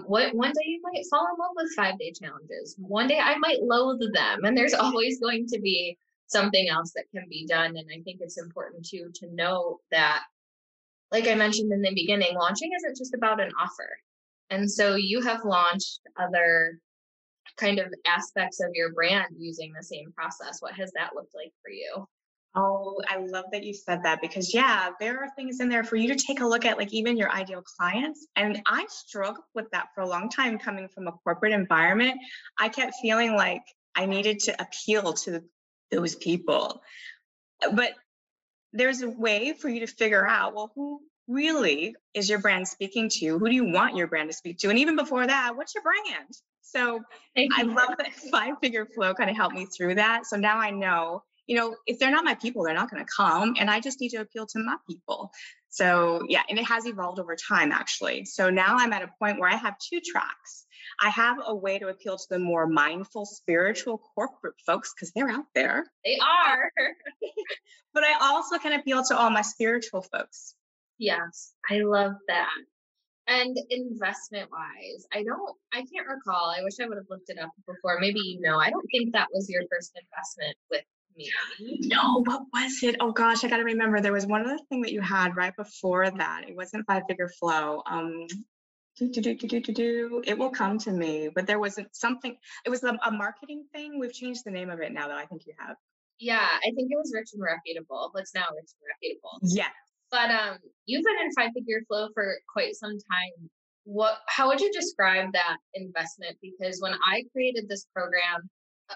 what 0.05 0.33
one 0.35 0.51
day 0.51 0.65
you 0.65 0.81
might 0.83 1.03
fall 1.09 1.25
in 1.25 1.39
love 1.39 1.51
with 1.55 1.73
five 1.75 1.97
day 1.97 2.11
challenges. 2.11 2.75
One 2.77 3.07
day 3.07 3.19
I 3.19 3.37
might 3.37 3.61
loathe 3.61 4.01
them. 4.13 4.45
And 4.45 4.55
there's 4.55 4.73
always 4.75 5.19
going 5.19 5.47
to 5.47 5.59
be 5.59 5.97
something 6.27 6.69
else 6.69 6.91
that 6.95 7.09
can 7.13 7.25
be 7.29 7.45
done. 7.45 7.75
And 7.77 7.87
I 7.91 8.01
think 8.03 8.19
it's 8.21 8.37
important 8.37 8.85
too 8.85 9.11
to 9.15 9.33
know 9.33 9.79
that, 9.91 10.23
like 11.11 11.27
I 11.27 11.35
mentioned 11.35 11.71
in 11.71 11.81
the 11.81 11.93
beginning, 11.93 12.35
launching 12.35 12.71
isn't 12.75 12.97
just 12.97 13.13
about 13.13 13.41
an 13.41 13.51
offer. 13.59 13.97
And 14.49 14.69
so 14.69 14.95
you 14.95 15.21
have 15.21 15.43
launched 15.43 16.01
other 16.17 16.79
kind 17.57 17.79
of 17.79 17.93
aspects 18.05 18.61
of 18.61 18.71
your 18.73 18.93
brand 18.93 19.35
using 19.37 19.73
the 19.73 19.83
same 19.83 20.11
process. 20.11 20.61
What 20.61 20.73
has 20.73 20.91
that 20.95 21.15
looked 21.15 21.33
like 21.33 21.53
for 21.63 21.71
you? 21.71 22.07
Oh, 22.55 22.99
I 23.07 23.17
love 23.17 23.45
that 23.51 23.63
you 23.63 23.73
said 23.73 24.03
that 24.03 24.19
because, 24.19 24.53
yeah, 24.53 24.89
there 24.99 25.19
are 25.19 25.29
things 25.35 25.59
in 25.59 25.69
there 25.69 25.83
for 25.83 25.95
you 25.95 26.07
to 26.07 26.15
take 26.15 26.39
a 26.39 26.47
look 26.47 26.65
at, 26.65 26.77
like 26.77 26.91
even 26.91 27.15
your 27.15 27.31
ideal 27.31 27.61
clients. 27.61 28.25
And 28.35 28.61
I 28.65 28.85
struggled 28.89 29.45
with 29.53 29.69
that 29.71 29.87
for 29.93 30.01
a 30.01 30.07
long 30.07 30.29
time 30.29 30.57
coming 30.57 30.87
from 30.87 31.07
a 31.07 31.11
corporate 31.11 31.53
environment. 31.53 32.19
I 32.57 32.69
kept 32.69 32.95
feeling 33.01 33.35
like 33.35 33.61
I 33.95 34.07
needed 34.07 34.39
to 34.41 34.59
appeal 34.61 35.13
to 35.13 35.43
those 35.91 36.15
people. 36.15 36.81
But 37.73 37.93
there's 38.73 39.01
a 39.01 39.09
way 39.09 39.53
for 39.53 39.69
you 39.69 39.81
to 39.81 39.87
figure 39.87 40.25
out, 40.25 40.53
well, 40.53 40.71
who 40.75 41.01
really 41.27 41.95
is 42.13 42.29
your 42.29 42.39
brand 42.39 42.67
speaking 42.67 43.09
to? 43.09 43.39
Who 43.39 43.49
do 43.49 43.55
you 43.55 43.65
want 43.65 43.95
your 43.95 44.07
brand 44.07 44.29
to 44.29 44.35
speak 44.35 44.59
to? 44.59 44.69
And 44.69 44.79
even 44.79 44.95
before 44.95 45.25
that, 45.25 45.55
what's 45.55 45.73
your 45.75 45.83
brand? 45.83 46.29
So 46.61 47.01
I 47.37 47.63
love 47.63 47.95
that 47.97 48.13
five 48.31 48.55
figure 48.61 48.85
flow 48.85 49.13
kind 49.13 49.29
of 49.29 49.35
helped 49.35 49.55
me 49.55 49.65
through 49.65 49.95
that. 49.95 50.25
So 50.25 50.35
now 50.37 50.57
I 50.57 50.71
know 50.71 51.23
you 51.47 51.55
know, 51.55 51.75
if 51.87 51.97
they're 51.97 52.11
not 52.11 52.25
my 52.25 52.35
people, 52.35 52.63
they're 52.63 52.73
not 52.73 52.91
going 52.91 53.03
to 53.03 53.09
come. 53.15 53.55
And 53.57 53.69
I 53.69 53.79
just 53.79 54.01
need 54.01 54.09
to 54.09 54.17
appeal 54.17 54.45
to 54.47 54.59
my 54.59 54.75
people. 54.87 55.31
So, 55.69 56.21
yeah, 56.27 56.43
and 56.49 56.59
it 56.59 56.65
has 56.65 56.85
evolved 56.85 57.19
over 57.19 57.35
time, 57.35 57.71
actually. 57.71 58.25
So 58.25 58.49
now 58.49 58.75
I'm 58.77 58.93
at 58.93 59.01
a 59.01 59.09
point 59.19 59.39
where 59.39 59.49
I 59.49 59.55
have 59.55 59.75
two 59.79 60.01
tracks. 60.05 60.65
I 61.01 61.09
have 61.09 61.37
a 61.45 61.55
way 61.55 61.79
to 61.79 61.87
appeal 61.87 62.17
to 62.17 62.25
the 62.29 62.39
more 62.39 62.67
mindful, 62.67 63.25
spiritual 63.25 64.01
corporate 64.15 64.55
folks 64.65 64.93
because 64.93 65.11
they're 65.13 65.29
out 65.29 65.45
there. 65.53 65.85
They 66.03 66.17
are. 66.17 66.71
but 67.93 68.03
I 68.03 68.17
also 68.21 68.57
can 68.57 68.73
appeal 68.79 69.03
to 69.05 69.17
all 69.17 69.29
my 69.29 69.41
spiritual 69.41 70.01
folks. 70.01 70.55
Yes, 70.97 71.53
I 71.69 71.79
love 71.79 72.13
that. 72.27 72.49
And 73.27 73.57
investment 73.69 74.49
wise, 74.51 75.05
I 75.13 75.23
don't, 75.23 75.55
I 75.73 75.79
can't 75.93 76.07
recall. 76.07 76.53
I 76.57 76.63
wish 76.63 76.79
I 76.81 76.87
would 76.87 76.97
have 76.97 77.09
looked 77.09 77.29
it 77.29 77.37
up 77.37 77.51
before. 77.67 77.99
Maybe 77.99 78.19
you 78.19 78.39
know, 78.41 78.57
I 78.57 78.69
don't 78.69 78.87
think 78.89 79.13
that 79.13 79.27
was 79.33 79.49
your 79.49 79.63
first 79.69 79.91
investment 80.01 80.55
with 80.71 80.83
me. 81.17 81.31
No, 81.59 82.23
what 82.23 82.43
was 82.53 82.83
it? 82.83 82.95
Oh 82.99 83.11
gosh, 83.11 83.43
I 83.43 83.47
got 83.47 83.57
to 83.57 83.63
remember. 83.63 83.99
There 83.99 84.13
was 84.13 84.25
one 84.25 84.45
other 84.45 84.59
thing 84.69 84.81
that 84.81 84.93
you 84.93 85.01
had 85.01 85.35
right 85.35 85.55
before 85.55 86.09
that. 86.09 86.45
It 86.47 86.55
wasn't 86.55 86.85
five 86.85 87.03
figure 87.07 87.29
flow. 87.39 87.81
Um, 87.85 88.27
do, 88.97 89.09
do, 89.09 89.21
do, 89.21 89.35
do, 89.35 89.47
do, 89.47 89.73
do, 89.73 90.23
It 90.25 90.37
will 90.37 90.49
come 90.49 90.79
to 90.79 90.91
me, 90.91 91.29
but 91.33 91.45
there 91.45 91.59
wasn't 91.59 91.95
something. 91.95 92.35
It 92.65 92.69
was 92.69 92.83
a, 92.83 92.97
a 93.05 93.11
marketing 93.11 93.65
thing. 93.73 93.99
We've 93.99 94.13
changed 94.13 94.41
the 94.45 94.51
name 94.51 94.69
of 94.69 94.79
it 94.79 94.91
now, 94.91 95.07
though. 95.07 95.15
I 95.15 95.25
think 95.25 95.43
you 95.45 95.53
have. 95.59 95.75
Yeah, 96.19 96.47
I 96.47 96.71
think 96.75 96.89
it 96.91 96.97
was 96.97 97.11
Rich 97.13 97.29
and 97.33 97.43
Reputable. 97.43 98.11
It's 98.15 98.33
now 98.33 98.45
Rich 98.55 98.71
and 98.73 98.87
Reputable. 98.95 99.39
Yeah. 99.43 99.69
But 100.09 100.31
um, 100.31 100.57
you've 100.85 101.03
been 101.03 101.25
in 101.25 101.31
five 101.33 101.51
figure 101.53 101.81
flow 101.87 102.09
for 102.13 102.37
quite 102.51 102.75
some 102.75 102.91
time. 102.91 103.49
What? 103.83 104.17
How 104.27 104.47
would 104.47 104.59
you 104.59 104.71
describe 104.71 105.31
that 105.33 105.57
investment? 105.75 106.37
Because 106.41 106.79
when 106.81 106.93
I 107.05 107.23
created 107.33 107.69
this 107.69 107.85
program, 107.93 108.49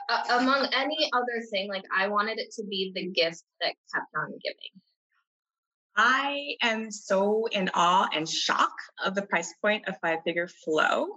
uh, 0.10 0.39
among 0.39 0.67
any 0.74 1.10
other 1.13 1.43
thing, 1.50 1.69
like 1.69 1.83
I 1.95 2.07
wanted 2.07 2.39
it 2.39 2.51
to 2.55 2.63
be 2.63 2.91
the 2.95 3.07
gift 3.07 3.43
that 3.62 3.74
kept 3.93 4.07
on 4.15 4.31
giving. 4.43 4.81
I 5.95 6.55
am 6.62 6.91
so 6.91 7.48
in 7.51 7.69
awe 7.74 8.07
and 8.13 8.27
shock 8.27 8.74
of 9.03 9.15
the 9.15 9.21
price 9.21 9.53
point 9.62 9.88
of 9.88 9.95
five 10.01 10.19
figure 10.24 10.48
flow. 10.48 11.07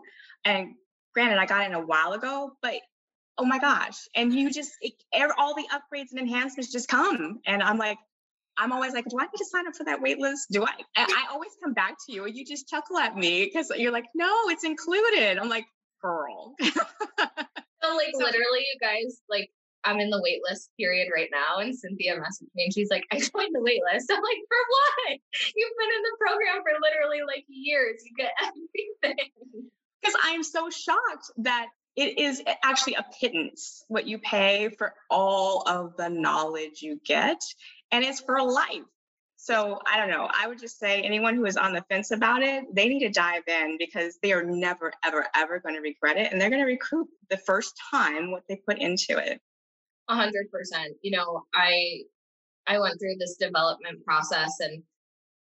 And 0.44 0.74
granted, 1.14 1.38
I 1.38 1.46
got 1.46 1.66
in 1.66 1.74
a 1.74 1.84
while 1.84 2.12
ago, 2.12 2.52
but 2.60 2.74
oh 3.38 3.44
my 3.44 3.58
gosh. 3.58 3.96
And 4.14 4.32
you 4.32 4.50
just, 4.50 4.72
it, 4.80 4.94
all 5.38 5.54
the 5.54 5.66
upgrades 5.72 6.10
and 6.10 6.20
enhancements 6.20 6.72
just 6.72 6.88
come. 6.88 7.40
And 7.46 7.62
I'm 7.62 7.78
like, 7.78 7.98
I'm 8.56 8.72
always 8.72 8.92
like, 8.92 9.06
do 9.08 9.18
I 9.18 9.24
need 9.24 9.38
to 9.38 9.44
sign 9.44 9.66
up 9.66 9.74
for 9.74 9.84
that 9.84 10.00
wait 10.00 10.18
list? 10.18 10.48
Do 10.50 10.64
I? 10.64 10.72
I 10.96 11.26
always 11.32 11.50
come 11.62 11.72
back 11.72 11.96
to 12.06 12.12
you 12.12 12.24
and 12.24 12.36
you 12.36 12.44
just 12.44 12.68
chuckle 12.68 12.98
at 12.98 13.16
me 13.16 13.44
because 13.44 13.70
you're 13.76 13.92
like, 13.92 14.04
no, 14.14 14.32
it's 14.48 14.64
included. 14.64 15.38
I'm 15.38 15.48
like, 15.48 15.66
girl. 16.00 16.54
So 17.84 17.96
like 17.96 18.14
literally, 18.14 18.60
you 18.60 18.78
guys, 18.80 19.20
like 19.28 19.50
I'm 19.84 20.00
in 20.00 20.10
the 20.10 20.18
waitlist 20.18 20.68
period 20.78 21.08
right 21.14 21.28
now, 21.30 21.58
and 21.58 21.76
Cynthia 21.76 22.16
messaged 22.16 22.54
me 22.54 22.64
and 22.64 22.74
she's 22.74 22.90
like, 22.90 23.04
I 23.12 23.16
joined 23.18 23.54
the 23.54 23.60
waitlist. 23.60 24.06
I'm 24.10 24.22
like, 24.22 24.42
for 24.48 24.62
what? 24.68 25.18
You've 25.54 25.76
been 25.78 25.90
in 25.94 26.02
the 26.02 26.16
program 26.18 26.62
for 26.62 26.72
literally 26.80 27.20
like 27.26 27.44
years. 27.48 28.02
You 28.04 28.12
get 28.16 28.32
everything. 28.42 29.30
Because 30.00 30.16
I'm 30.22 30.42
so 30.42 30.70
shocked 30.70 31.30
that 31.38 31.66
it 31.96 32.18
is 32.18 32.42
actually 32.62 32.94
a 32.94 33.06
pittance 33.20 33.84
what 33.88 34.06
you 34.06 34.18
pay 34.18 34.68
for 34.70 34.94
all 35.10 35.62
of 35.66 35.96
the 35.96 36.08
knowledge 36.08 36.82
you 36.82 37.00
get, 37.04 37.40
and 37.92 38.04
it's 38.04 38.20
for 38.20 38.42
life. 38.42 38.82
So 39.44 39.78
I 39.84 39.98
don't 39.98 40.08
know. 40.08 40.26
I 40.32 40.48
would 40.48 40.58
just 40.58 40.78
say 40.78 41.02
anyone 41.02 41.36
who 41.36 41.44
is 41.44 41.58
on 41.58 41.74
the 41.74 41.84
fence 41.90 42.12
about 42.12 42.42
it, 42.42 42.64
they 42.74 42.88
need 42.88 43.00
to 43.00 43.10
dive 43.10 43.42
in 43.46 43.76
because 43.78 44.18
they 44.22 44.32
are 44.32 44.42
never, 44.42 44.90
ever, 45.04 45.26
ever 45.36 45.60
going 45.60 45.74
to 45.74 45.82
regret 45.82 46.16
it. 46.16 46.32
And 46.32 46.40
they're 46.40 46.48
going 46.48 46.62
to 46.62 46.66
recoup 46.66 47.08
the 47.28 47.36
first 47.36 47.78
time 47.90 48.30
what 48.30 48.44
they 48.48 48.56
put 48.66 48.78
into 48.78 49.18
it. 49.18 49.42
A 50.08 50.14
hundred 50.14 50.50
percent. 50.50 50.94
You 51.02 51.18
know, 51.18 51.42
I 51.54 52.04
I 52.66 52.78
went 52.78 52.98
through 52.98 53.16
this 53.18 53.36
development 53.36 54.02
process 54.06 54.50
and 54.60 54.82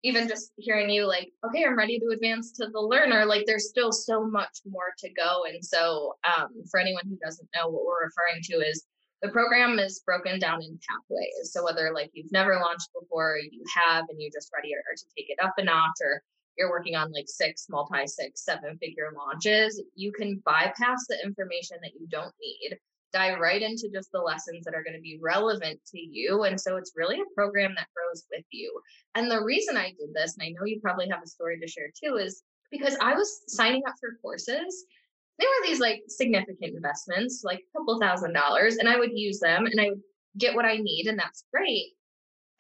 even 0.03 0.27
just 0.27 0.51
hearing 0.57 0.91
you 0.91 1.07
like, 1.07 1.31
okay, 1.47 1.65
I'm 1.65 1.79
ready 1.79 2.01
to 2.01 2.09
advance 2.09 2.51
to 2.55 2.67
the 2.73 2.81
learner, 2.81 3.25
like 3.25 3.45
there's 3.47 3.69
still 3.69 3.93
so 3.93 4.27
much 4.27 4.63
more 4.67 4.93
to 4.99 5.11
go. 5.11 5.45
And 5.49 5.65
so 5.65 6.17
um, 6.25 6.49
for 6.73 6.81
anyone 6.81 7.05
who 7.09 7.17
doesn't 7.25 7.49
know 7.55 7.69
what 7.69 7.85
we're 7.85 8.07
referring 8.07 8.43
to 8.43 8.69
is 8.69 8.85
the 9.23 9.29
program 9.29 9.79
is 9.79 10.03
broken 10.05 10.39
down 10.41 10.63
in 10.63 10.79
pathways. 10.89 11.53
So 11.53 11.65
whether 11.65 11.93
like 11.95 12.11
you've 12.13 12.33
never 12.33 12.57
launched 12.57 12.89
before, 13.01 13.39
you 13.39 13.63
have, 13.75 14.05
and 14.09 14.21
you're 14.21 14.33
just 14.33 14.51
ready 14.53 14.71
to 14.71 15.05
take 15.17 15.31
it 15.31 15.39
up 15.43 15.55
a 15.59 15.65
notch, 15.65 15.99
or 16.03 16.23
you're 16.59 16.71
working 16.71 16.97
on 16.97 17.13
like 17.13 17.29
six, 17.29 17.67
multi 17.71 18.07
six, 18.07 18.45
seven 18.45 18.77
figure 18.79 19.11
launches, 19.17 19.81
you 19.95 20.13
can 20.13 20.43
bypass 20.45 21.07
the 21.09 21.23
information 21.25 21.79
that 21.83 21.93
you 21.99 22.07
don't 22.11 22.35
need, 22.41 22.77
dive 23.13 23.39
right 23.39 23.63
into 23.63 23.89
just 23.95 24.11
the 24.13 24.19
lessons 24.19 24.65
that 24.65 24.75
are 24.75 24.83
going 24.83 24.97
to 24.97 25.01
be 25.01 25.19
relevant 25.23 25.79
to 25.93 26.01
you. 26.01 26.43
And 26.43 26.61
so 26.61 26.77
it's 26.77 26.93
really 26.97 27.21
a 27.21 27.35
program 27.35 27.75
that 27.77 27.89
grows 27.95 28.25
with 28.31 28.45
you. 28.51 28.73
And 29.15 29.31
the 29.31 29.43
reason 29.43 29.77
I 29.77 29.91
did 29.91 30.13
this, 30.15 30.37
and 30.37 30.45
I 30.45 30.51
know 30.51 30.67
you 30.67 30.81
probably 30.81 31.09
have 31.09 31.23
a 31.23 31.29
story 31.29 31.61
to 31.61 31.69
share 31.69 31.91
too, 32.03 32.17
is 32.17 32.43
because 32.71 32.97
I 33.01 33.15
was 33.15 33.43
signing 33.47 33.83
up 33.87 33.95
for 34.01 34.19
courses 34.21 34.85
they 35.43 35.49
were 35.49 35.69
these 35.69 35.81
like 35.81 36.03
significant 36.07 36.77
investments, 36.77 37.43
like 37.45 37.59
a 37.59 37.79
couple 37.79 37.99
thousand 38.01 38.33
dollars, 38.33 38.77
and 38.77 38.89
I 38.89 38.97
would 38.97 39.11
use 39.13 39.41
them 39.41 39.67
and 39.67 39.81
I 39.81 39.89
would 39.89 40.01
get 40.39 40.55
what 40.55 40.65
I 40.65 40.77
need, 40.77 41.07
and 41.09 41.19
that's 41.19 41.45
great. 41.53 41.93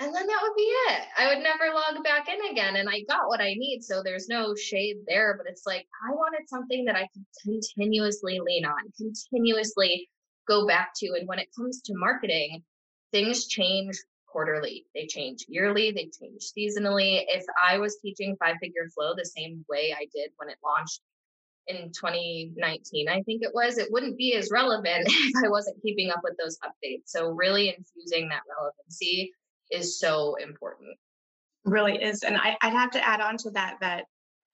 And 0.00 0.12
then 0.12 0.26
that 0.26 0.40
would 0.42 0.56
be 0.56 0.62
it. 0.62 1.02
I 1.16 1.28
would 1.28 1.44
never 1.44 1.72
log 1.72 2.02
back 2.02 2.26
in 2.28 2.50
again, 2.50 2.76
and 2.76 2.88
I 2.88 3.04
got 3.08 3.28
what 3.28 3.40
I 3.40 3.54
need. 3.54 3.82
So 3.82 4.02
there's 4.02 4.28
no 4.28 4.56
shade 4.56 4.96
there, 5.06 5.36
but 5.36 5.46
it's 5.48 5.64
like 5.64 5.86
I 6.08 6.12
wanted 6.12 6.48
something 6.48 6.84
that 6.86 6.96
I 6.96 7.08
could 7.12 7.24
continuously 7.44 8.40
lean 8.44 8.64
on, 8.64 8.92
continuously 8.96 10.08
go 10.48 10.66
back 10.66 10.90
to. 10.96 11.14
And 11.18 11.28
when 11.28 11.38
it 11.38 11.54
comes 11.56 11.82
to 11.82 11.92
marketing, 11.94 12.64
things 13.12 13.46
change 13.46 13.94
quarterly, 14.26 14.86
they 14.92 15.06
change 15.06 15.44
yearly, 15.46 15.92
they 15.92 16.10
change 16.18 16.50
seasonally. 16.56 17.22
If 17.28 17.44
I 17.62 17.78
was 17.78 17.98
teaching 18.02 18.34
five 18.40 18.56
figure 18.60 18.88
flow 18.92 19.14
the 19.14 19.24
same 19.24 19.64
way 19.68 19.94
I 19.96 20.06
did 20.12 20.30
when 20.36 20.48
it 20.48 20.56
launched 20.64 21.00
in 21.68 21.92
2019, 21.92 23.08
I 23.08 23.22
think 23.22 23.42
it 23.42 23.50
was, 23.54 23.78
it 23.78 23.90
wouldn't 23.90 24.16
be 24.16 24.34
as 24.34 24.50
relevant 24.50 25.04
if 25.06 25.44
I 25.44 25.48
wasn't 25.48 25.82
keeping 25.82 26.10
up 26.10 26.20
with 26.22 26.36
those 26.38 26.58
updates. 26.64 27.04
So, 27.06 27.30
really 27.30 27.68
infusing 27.68 28.28
that 28.28 28.42
relevancy 28.48 29.32
is 29.70 29.98
so 29.98 30.36
important. 30.36 30.96
Really 31.64 32.02
is. 32.02 32.22
And 32.22 32.36
I, 32.36 32.56
would 32.62 32.72
have 32.72 32.90
to 32.92 33.06
add 33.06 33.20
on 33.20 33.36
to 33.38 33.50
that 33.50 33.76
that 33.80 34.04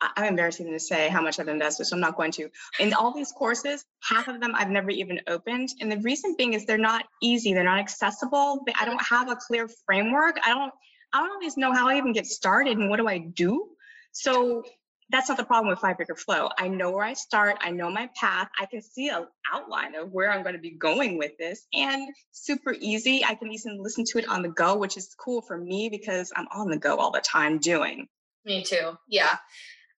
I'm 0.01 0.25
embarrassing 0.25 0.71
to 0.71 0.79
say 0.79 1.09
how 1.09 1.21
much 1.21 1.41
I've 1.41 1.49
invested, 1.49 1.87
so 1.87 1.97
I'm 1.97 2.01
not 2.01 2.17
going 2.17 2.31
to. 2.33 2.49
In 2.79 2.95
all 2.95 3.13
these 3.13 3.33
courses, 3.33 3.85
half 4.03 4.29
of 4.29 4.41
them 4.41 4.53
I've 4.55 4.71
never 4.71 4.91
even 4.91 5.21
opened. 5.27 5.71
And 5.81 5.91
the 5.91 5.99
reason 5.99 6.37
being 6.37 6.53
is 6.53 6.65
they're 6.67 6.79
not 6.79 7.05
easy, 7.23 7.53
they're 7.53 7.65
not 7.65 7.81
accessible. 7.81 8.65
I 8.79 8.85
don't 8.85 9.03
have 9.03 9.31
a 9.31 9.37
clear 9.37 9.69
framework. 9.87 10.39
I 10.45 10.51
don't 10.51 10.73
I 11.13 11.21
don't 11.21 11.31
always 11.31 11.57
know 11.57 11.73
how 11.73 11.89
I 11.89 11.97
even 11.97 12.13
get 12.13 12.27
started 12.27 12.79
and 12.79 12.91
what 12.91 12.99
do 12.99 13.09
I 13.09 13.19
do. 13.19 13.69
So 14.13 14.63
that's 15.11 15.29
not 15.29 15.39
the 15.39 15.45
problem 15.45 15.69
with 15.69 15.79
five 15.79 15.97
figure 15.97 16.15
flow. 16.15 16.51
I 16.59 16.69
know 16.69 16.91
where 16.91 17.05
I 17.05 17.15
start. 17.15 17.57
I 17.61 17.71
know 17.71 17.91
my 17.91 18.11
path. 18.15 18.49
I 18.61 18.67
can 18.67 18.83
see 18.83 19.09
an 19.09 19.27
outline 19.53 19.95
of 19.95 20.13
where 20.13 20.31
I'm 20.31 20.43
going 20.43 20.55
to 20.55 20.61
be 20.61 20.73
going 20.73 21.17
with 21.17 21.33
this 21.39 21.67
and 21.73 22.09
super 22.33 22.75
easy. 22.79 23.25
I 23.25 23.35
can 23.35 23.51
even 23.53 23.83
listen 23.83 24.05
to 24.07 24.19
it 24.19 24.29
on 24.29 24.43
the 24.43 24.51
go, 24.51 24.77
which 24.77 24.97
is 24.97 25.15
cool 25.19 25.41
for 25.41 25.57
me 25.57 25.89
because 25.89 26.33
I'm 26.37 26.47
on 26.53 26.69
the 26.69 26.77
go 26.77 26.97
all 26.97 27.11
the 27.11 27.21
time 27.21 27.59
doing. 27.59 28.07
Me 28.45 28.63
too. 28.63 28.99
Yeah. 29.09 29.37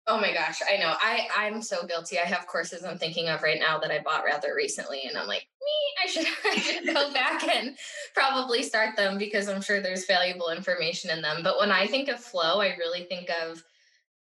Oh 0.07 0.19
my 0.19 0.33
gosh, 0.33 0.61
I 0.69 0.77
know. 0.77 0.93
I 1.01 1.29
I'm 1.37 1.63
so 1.63 1.87
guilty. 1.87 2.19
I 2.19 2.25
have 2.25 2.47
courses 2.47 2.83
I'm 2.83 2.99
thinking 2.99 3.29
of 3.29 3.43
right 3.43 3.61
now 3.61 3.79
that 3.79 3.93
I 3.93 4.01
bought 4.01 4.25
rather 4.25 4.55
recently, 4.57 5.03
and 5.07 5.17
I'm 5.17 5.29
like, 5.29 5.47
me, 5.61 6.03
I 6.03 6.07
should 6.07 6.27
I 6.45 6.57
should 6.57 6.87
go 6.87 7.13
back 7.13 7.47
and 7.47 7.77
probably 8.15 8.63
start 8.63 8.97
them 8.97 9.19
because 9.19 9.49
I'm 9.49 9.63
sure 9.63 9.81
there's 9.81 10.07
valuable 10.07 10.51
information 10.51 11.11
in 11.11 11.23
them. 11.23 11.43
But 11.45 11.61
when 11.61 11.71
I 11.71 11.87
think 11.87 12.09
of 12.09 12.19
flow, 12.19 12.61
I 12.61 12.75
really 12.77 13.05
think 13.05 13.31
of 13.43 13.63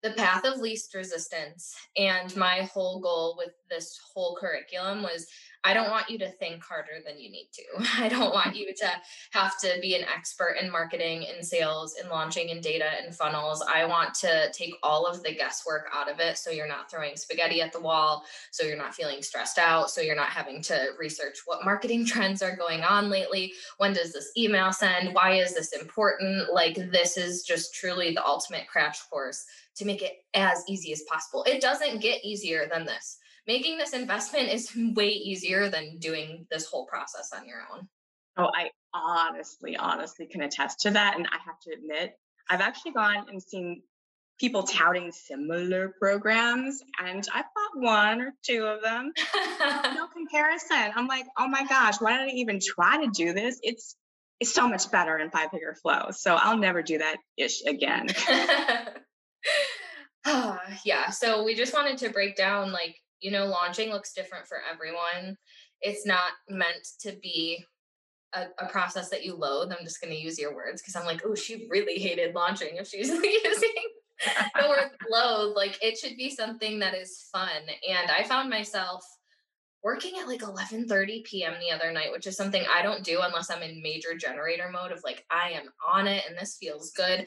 the 0.02 0.10
path 0.10 0.44
of 0.44 0.60
least 0.60 0.94
resistance. 0.94 1.74
And 1.96 2.34
my 2.36 2.68
whole 2.72 3.00
goal 3.00 3.34
with 3.38 3.50
this 3.68 3.98
whole 4.14 4.36
curriculum 4.40 5.02
was 5.02 5.26
I 5.66 5.74
don't 5.74 5.90
want 5.90 6.08
you 6.08 6.16
to 6.20 6.30
think 6.30 6.62
harder 6.62 7.02
than 7.04 7.18
you 7.18 7.28
need 7.28 7.48
to. 7.54 7.62
I 7.98 8.08
don't 8.08 8.32
want 8.32 8.54
you 8.54 8.72
to 8.72 8.88
have 9.32 9.58
to 9.62 9.78
be 9.82 9.96
an 9.96 10.04
expert 10.04 10.58
in 10.62 10.70
marketing 10.70 11.26
and 11.26 11.44
sales 11.44 11.96
and 12.00 12.08
launching 12.08 12.50
and 12.52 12.62
data 12.62 12.88
and 13.02 13.12
funnels. 13.12 13.64
I 13.68 13.84
want 13.84 14.14
to 14.14 14.48
take 14.52 14.74
all 14.84 15.06
of 15.06 15.24
the 15.24 15.34
guesswork 15.34 15.88
out 15.92 16.08
of 16.08 16.20
it 16.20 16.38
so 16.38 16.50
you're 16.50 16.68
not 16.68 16.88
throwing 16.88 17.16
spaghetti 17.16 17.60
at 17.60 17.72
the 17.72 17.80
wall, 17.80 18.24
so 18.52 18.64
you're 18.64 18.76
not 18.76 18.94
feeling 18.94 19.22
stressed 19.22 19.58
out, 19.58 19.90
so 19.90 20.00
you're 20.00 20.14
not 20.14 20.28
having 20.28 20.62
to 20.62 20.90
research 21.00 21.38
what 21.46 21.64
marketing 21.64 22.06
trends 22.06 22.42
are 22.42 22.54
going 22.54 22.82
on 22.82 23.10
lately. 23.10 23.52
When 23.78 23.92
does 23.92 24.12
this 24.12 24.30
email 24.36 24.72
send? 24.72 25.14
Why 25.14 25.32
is 25.32 25.52
this 25.52 25.72
important? 25.72 26.52
Like, 26.52 26.76
this 26.92 27.16
is 27.16 27.42
just 27.42 27.74
truly 27.74 28.14
the 28.14 28.24
ultimate 28.24 28.68
crash 28.68 29.02
course 29.10 29.44
to 29.76 29.84
make 29.84 30.02
it 30.02 30.12
as 30.34 30.62
easy 30.68 30.92
as 30.92 31.02
possible. 31.10 31.44
It 31.44 31.60
doesn't 31.60 32.00
get 32.00 32.24
easier 32.24 32.68
than 32.70 32.84
this 32.86 33.18
making 33.46 33.78
this 33.78 33.92
investment 33.92 34.48
is 34.48 34.70
way 34.94 35.08
easier 35.08 35.68
than 35.68 35.98
doing 35.98 36.46
this 36.50 36.66
whole 36.66 36.86
process 36.86 37.30
on 37.34 37.46
your 37.46 37.60
own. 37.72 37.88
Oh, 38.36 38.50
I 38.54 38.70
honestly, 38.92 39.76
honestly 39.76 40.26
can 40.26 40.42
attest 40.42 40.80
to 40.80 40.90
that. 40.90 41.16
And 41.16 41.26
I 41.26 41.38
have 41.46 41.58
to 41.60 41.72
admit, 41.72 42.18
I've 42.50 42.60
actually 42.60 42.92
gone 42.92 43.26
and 43.30 43.42
seen 43.42 43.82
people 44.38 44.64
touting 44.64 45.10
similar 45.12 45.94
programs, 45.98 46.82
and 47.02 47.26
I 47.32 47.40
bought 47.40 47.82
one 47.82 48.20
or 48.20 48.34
two 48.44 48.66
of 48.66 48.82
them. 48.82 49.12
no 49.94 50.06
comparison. 50.12 50.92
I'm 50.94 51.06
like, 51.06 51.24
oh 51.38 51.48
my 51.48 51.64
gosh, 51.66 51.96
why 51.98 52.18
did 52.18 52.28
I 52.28 52.36
even 52.36 52.60
try 52.60 53.02
to 53.02 53.10
do 53.10 53.32
this? 53.32 53.58
It's 53.62 53.96
it's 54.38 54.52
so 54.52 54.68
much 54.68 54.90
better 54.90 55.16
in 55.16 55.30
five 55.30 55.50
figure 55.50 55.74
flow. 55.80 56.10
So 56.10 56.34
I'll 56.34 56.58
never 56.58 56.82
do 56.82 56.98
that 56.98 57.16
ish 57.38 57.62
again. 57.64 58.08
yeah. 60.84 61.10
So 61.10 61.44
we 61.44 61.54
just 61.54 61.74
wanted 61.74 61.98
to 61.98 62.10
break 62.10 62.36
down 62.36 62.72
like 62.72 62.96
you 63.20 63.30
know, 63.30 63.46
launching 63.46 63.90
looks 63.90 64.12
different 64.12 64.46
for 64.46 64.58
everyone. 64.70 65.36
It's 65.80 66.06
not 66.06 66.32
meant 66.48 66.86
to 67.00 67.16
be 67.22 67.64
a, 68.34 68.46
a 68.58 68.68
process 68.68 69.08
that 69.10 69.24
you 69.24 69.34
loathe. 69.34 69.72
I'm 69.72 69.84
just 69.84 70.00
going 70.00 70.12
to 70.12 70.20
use 70.20 70.38
your 70.38 70.54
words 70.54 70.82
because 70.82 70.96
I'm 70.96 71.06
like, 71.06 71.22
oh, 71.24 71.34
she 71.34 71.66
really 71.70 71.98
hated 71.98 72.34
launching 72.34 72.76
if 72.76 72.88
she's 72.88 73.08
using 73.44 73.74
the 74.54 74.68
word 74.68 74.90
loathe. 75.10 75.56
Like 75.56 75.78
it 75.82 75.98
should 75.98 76.16
be 76.16 76.30
something 76.30 76.78
that 76.80 76.94
is 76.94 77.28
fun. 77.32 77.62
And 77.88 78.10
I 78.10 78.24
found 78.24 78.50
myself 78.50 79.04
working 79.82 80.12
at 80.20 80.26
like 80.26 80.40
11:30 80.40 81.24
p.m. 81.24 81.54
the 81.60 81.74
other 81.74 81.92
night, 81.92 82.10
which 82.12 82.26
is 82.26 82.36
something 82.36 82.64
I 82.72 82.82
don't 82.82 83.04
do 83.04 83.20
unless 83.22 83.50
I'm 83.50 83.62
in 83.62 83.82
major 83.82 84.14
generator 84.18 84.70
mode 84.70 84.92
of 84.92 85.02
like 85.04 85.24
I 85.30 85.50
am 85.50 85.68
on 85.92 86.06
it 86.06 86.24
and 86.28 86.36
this 86.36 86.56
feels 86.58 86.90
good. 86.92 87.26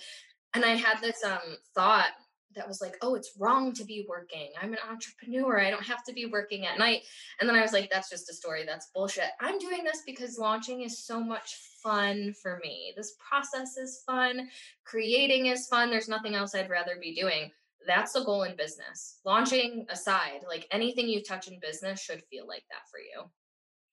And 0.54 0.66
I 0.66 0.76
had 0.76 1.00
this 1.02 1.24
um 1.24 1.58
thought 1.74 2.10
that 2.56 2.68
was 2.68 2.82
like, 2.82 2.98
oh, 3.02 3.16
it's 3.16 3.34
wrong 3.38 3.74
to 3.74 3.86
be 3.86 4.06
working. 4.08 4.50
I'm 4.62 4.74
an 4.74 4.80
entrepreneur. 4.90 5.60
I 5.60 5.70
don't 5.70 5.86
have 5.86 6.04
to 6.06 6.14
be 6.14 6.26
working 6.26 6.66
at 6.66 6.80
night. 6.80 7.02
And 7.40 7.48
then 7.48 7.56
I 7.56 7.62
was 7.62 7.74
like, 7.74 7.90
that's 7.90 8.10
just 8.10 8.30
a 8.30 8.34
story. 8.34 8.64
That's 8.66 8.90
bullshit. 8.94 9.30
I'm 9.40 9.60
doing 9.60 9.84
this 9.84 10.02
because 10.06 10.40
launching 10.40 10.82
is 10.82 11.06
so 11.06 11.20
much 11.20 11.56
fun 11.84 12.34
for 12.42 12.60
me. 12.64 12.94
This 12.96 13.16
process 13.30 13.78
is 13.78 14.04
fun. 14.06 14.50
Creating 14.84 15.48
is 15.48 15.68
fun. 15.68 15.90
There's 15.90 16.10
nothing 16.10 16.36
else 16.36 16.56
I'd 16.56 16.70
rather 16.70 16.98
be 17.00 17.14
doing. 17.14 17.52
That's 17.88 18.14
the 18.14 18.24
goal 18.24 18.44
in 18.44 18.56
business. 18.56 19.20
Launching 19.26 19.86
aside, 19.90 20.42
like 20.48 20.68
anything 20.72 21.08
you 21.08 21.24
touch 21.24 21.48
in 21.48 21.60
business 21.60 22.02
should 22.02 22.24
feel 22.30 22.48
like 22.48 22.64
that 22.72 22.90
for 22.92 23.00
you. 23.00 23.30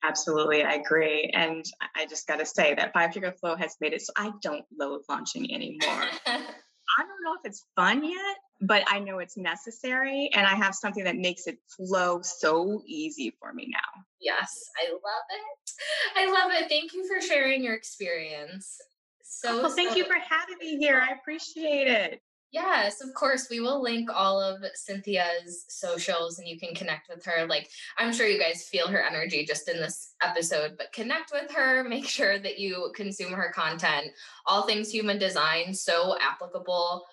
Absolutely, 0.02 0.62
I 0.62 0.74
agree. 0.74 1.30
And 1.34 1.64
I 1.94 2.06
just 2.06 2.26
got 2.26 2.38
to 2.38 2.46
say 2.46 2.74
that 2.74 2.92
Five 2.92 3.12
Figure 3.12 3.32
Flow 3.32 3.56
has 3.56 3.76
made 3.80 3.92
it 3.92 4.02
so 4.02 4.12
I 4.16 4.32
don't 4.42 4.64
loathe 4.78 5.02
launching 5.08 5.52
anymore. 5.52 6.04
I 6.98 7.02
don't 7.02 7.24
know 7.24 7.34
if 7.34 7.44
it's 7.44 7.64
fun 7.74 8.04
yet, 8.04 8.36
but 8.60 8.82
I 8.88 9.00
know 9.00 9.18
it's 9.18 9.36
necessary 9.36 10.30
and 10.34 10.46
I 10.46 10.54
have 10.54 10.74
something 10.74 11.04
that 11.04 11.16
makes 11.16 11.46
it 11.46 11.58
flow 11.68 12.20
so 12.22 12.82
easy 12.86 13.34
for 13.38 13.52
me 13.52 13.68
now. 13.70 14.02
Yes, 14.20 14.64
I 14.76 14.90
love 14.90 15.00
it. 15.30 15.70
I 16.16 16.32
love 16.32 16.52
it. 16.52 16.68
Thank 16.68 16.94
you 16.94 17.06
for 17.06 17.20
sharing 17.20 17.62
your 17.62 17.74
experience. 17.74 18.78
So, 19.22 19.62
well, 19.62 19.70
thank 19.70 19.90
so- 19.90 19.96
you 19.96 20.04
for 20.04 20.14
having 20.14 20.56
me 20.60 20.78
here. 20.78 21.00
I 21.00 21.14
appreciate 21.14 21.88
it. 21.88 22.22
Yes, 22.52 23.02
of 23.02 23.12
course. 23.12 23.48
We 23.50 23.60
will 23.60 23.82
link 23.82 24.08
all 24.10 24.40
of 24.40 24.64
Cynthia's 24.74 25.66
socials 25.68 26.38
and 26.38 26.48
you 26.48 26.58
can 26.58 26.74
connect 26.74 27.08
with 27.08 27.22
her. 27.26 27.44
Like, 27.46 27.68
I'm 27.98 28.14
sure 28.14 28.26
you 28.26 28.38
guys 28.38 28.62
feel 28.62 28.86
her 28.88 29.04
energy 29.04 29.44
just 29.44 29.68
in 29.68 29.76
this 29.76 30.14
episode, 30.22 30.76
but 30.78 30.92
connect 30.92 31.32
with 31.32 31.50
her. 31.50 31.84
Make 31.84 32.06
sure 32.06 32.38
that 32.38 32.58
you 32.58 32.92
consume 32.94 33.32
her 33.32 33.52
content. 33.54 34.06
All 34.46 34.62
things 34.62 34.90
human 34.90 35.18
design, 35.18 35.74
so 35.74 36.16
applicable, 36.18 37.04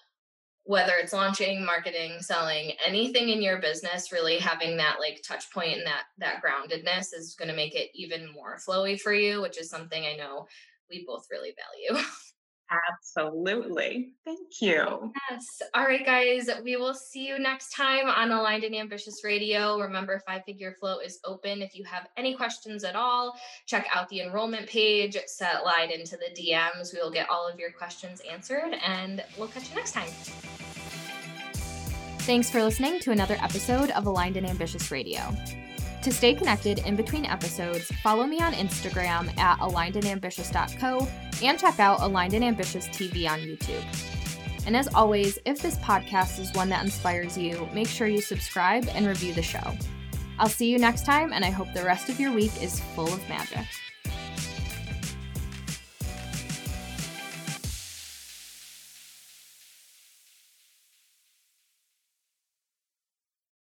whether 0.65 0.93
it's 0.93 1.13
launching, 1.13 1.65
marketing, 1.65 2.17
selling, 2.21 2.71
anything 2.85 3.29
in 3.29 3.41
your 3.41 3.59
business, 3.59 4.11
really 4.11 4.37
having 4.37 4.77
that 4.77 4.97
like 4.99 5.21
touch 5.27 5.51
point 5.51 5.77
and 5.77 5.85
that 5.85 6.03
that 6.17 6.41
groundedness 6.41 7.13
is 7.13 7.35
going 7.37 7.49
to 7.49 7.55
make 7.55 7.75
it 7.75 7.89
even 7.93 8.31
more 8.31 8.57
flowy 8.57 8.99
for 8.99 9.13
you, 9.13 9.41
which 9.41 9.59
is 9.59 9.69
something 9.69 10.05
I 10.05 10.15
know 10.15 10.47
we 10.89 11.05
both 11.05 11.27
really 11.29 11.53
value. 11.91 12.03
Absolutely. 12.91 14.13
Thank 14.25 14.61
you. 14.61 15.11
Yes. 15.29 15.61
All 15.73 15.85
right, 15.85 16.05
guys. 16.05 16.49
We 16.63 16.75
will 16.75 16.93
see 16.93 17.27
you 17.27 17.39
next 17.39 17.71
time 17.71 18.07
on 18.07 18.31
Aligned 18.31 18.63
and 18.63 18.75
Ambitious 18.75 19.23
Radio. 19.23 19.79
Remember, 19.79 20.21
Five 20.25 20.43
Figure 20.45 20.75
Flow 20.79 20.99
is 20.99 21.19
open. 21.25 21.61
If 21.61 21.75
you 21.75 21.83
have 21.83 22.07
any 22.17 22.35
questions 22.35 22.83
at 22.83 22.95
all, 22.95 23.37
check 23.65 23.87
out 23.93 24.09
the 24.09 24.21
enrollment 24.21 24.67
page, 24.67 25.17
set 25.27 25.63
light 25.63 25.91
into 25.91 26.17
the 26.17 26.33
DMs. 26.39 26.93
We 26.93 26.99
will 26.99 27.11
get 27.11 27.29
all 27.29 27.47
of 27.47 27.59
your 27.59 27.71
questions 27.71 28.21
answered, 28.29 28.75
and 28.85 29.23
we'll 29.37 29.49
catch 29.49 29.69
you 29.69 29.75
next 29.75 29.91
time. 29.91 30.09
Thanks 32.19 32.49
for 32.49 32.63
listening 32.63 32.99
to 33.01 33.11
another 33.11 33.35
episode 33.41 33.91
of 33.91 34.05
Aligned 34.05 34.37
and 34.37 34.47
Ambitious 34.47 34.91
Radio. 34.91 35.19
To 36.03 36.11
stay 36.11 36.33
connected 36.33 36.79
in 36.79 36.97
between 36.97 37.25
episodes, 37.25 37.89
follow 38.03 38.25
me 38.25 38.41
on 38.41 38.51
Instagram 38.51 39.37
at 39.37 39.57
alignedandambitious.co 39.59 41.07
and 41.41 41.57
check 41.57 41.79
out 41.79 42.01
Aligned 42.01 42.33
and 42.33 42.43
Ambitious 42.43 42.89
TV 42.89 43.29
on 43.29 43.39
YouTube. 43.39 43.83
And 44.65 44.75
as 44.75 44.89
always, 44.93 45.39
if 45.45 45.61
this 45.61 45.77
podcast 45.77 46.39
is 46.41 46.53
one 46.53 46.67
that 46.69 46.83
inspires 46.83 47.37
you, 47.37 47.69
make 47.73 47.87
sure 47.87 48.07
you 48.07 48.19
subscribe 48.19 48.85
and 48.93 49.07
review 49.07 49.33
the 49.33 49.41
show. 49.41 49.77
I'll 50.39 50.49
see 50.49 50.69
you 50.69 50.77
next 50.77 51.05
time, 51.05 51.31
and 51.31 51.45
I 51.45 51.51
hope 51.51 51.71
the 51.73 51.85
rest 51.85 52.09
of 52.09 52.19
your 52.19 52.33
week 52.33 52.61
is 52.61 52.81
full 52.81 53.07
of 53.07 53.29
magic. 53.29 53.65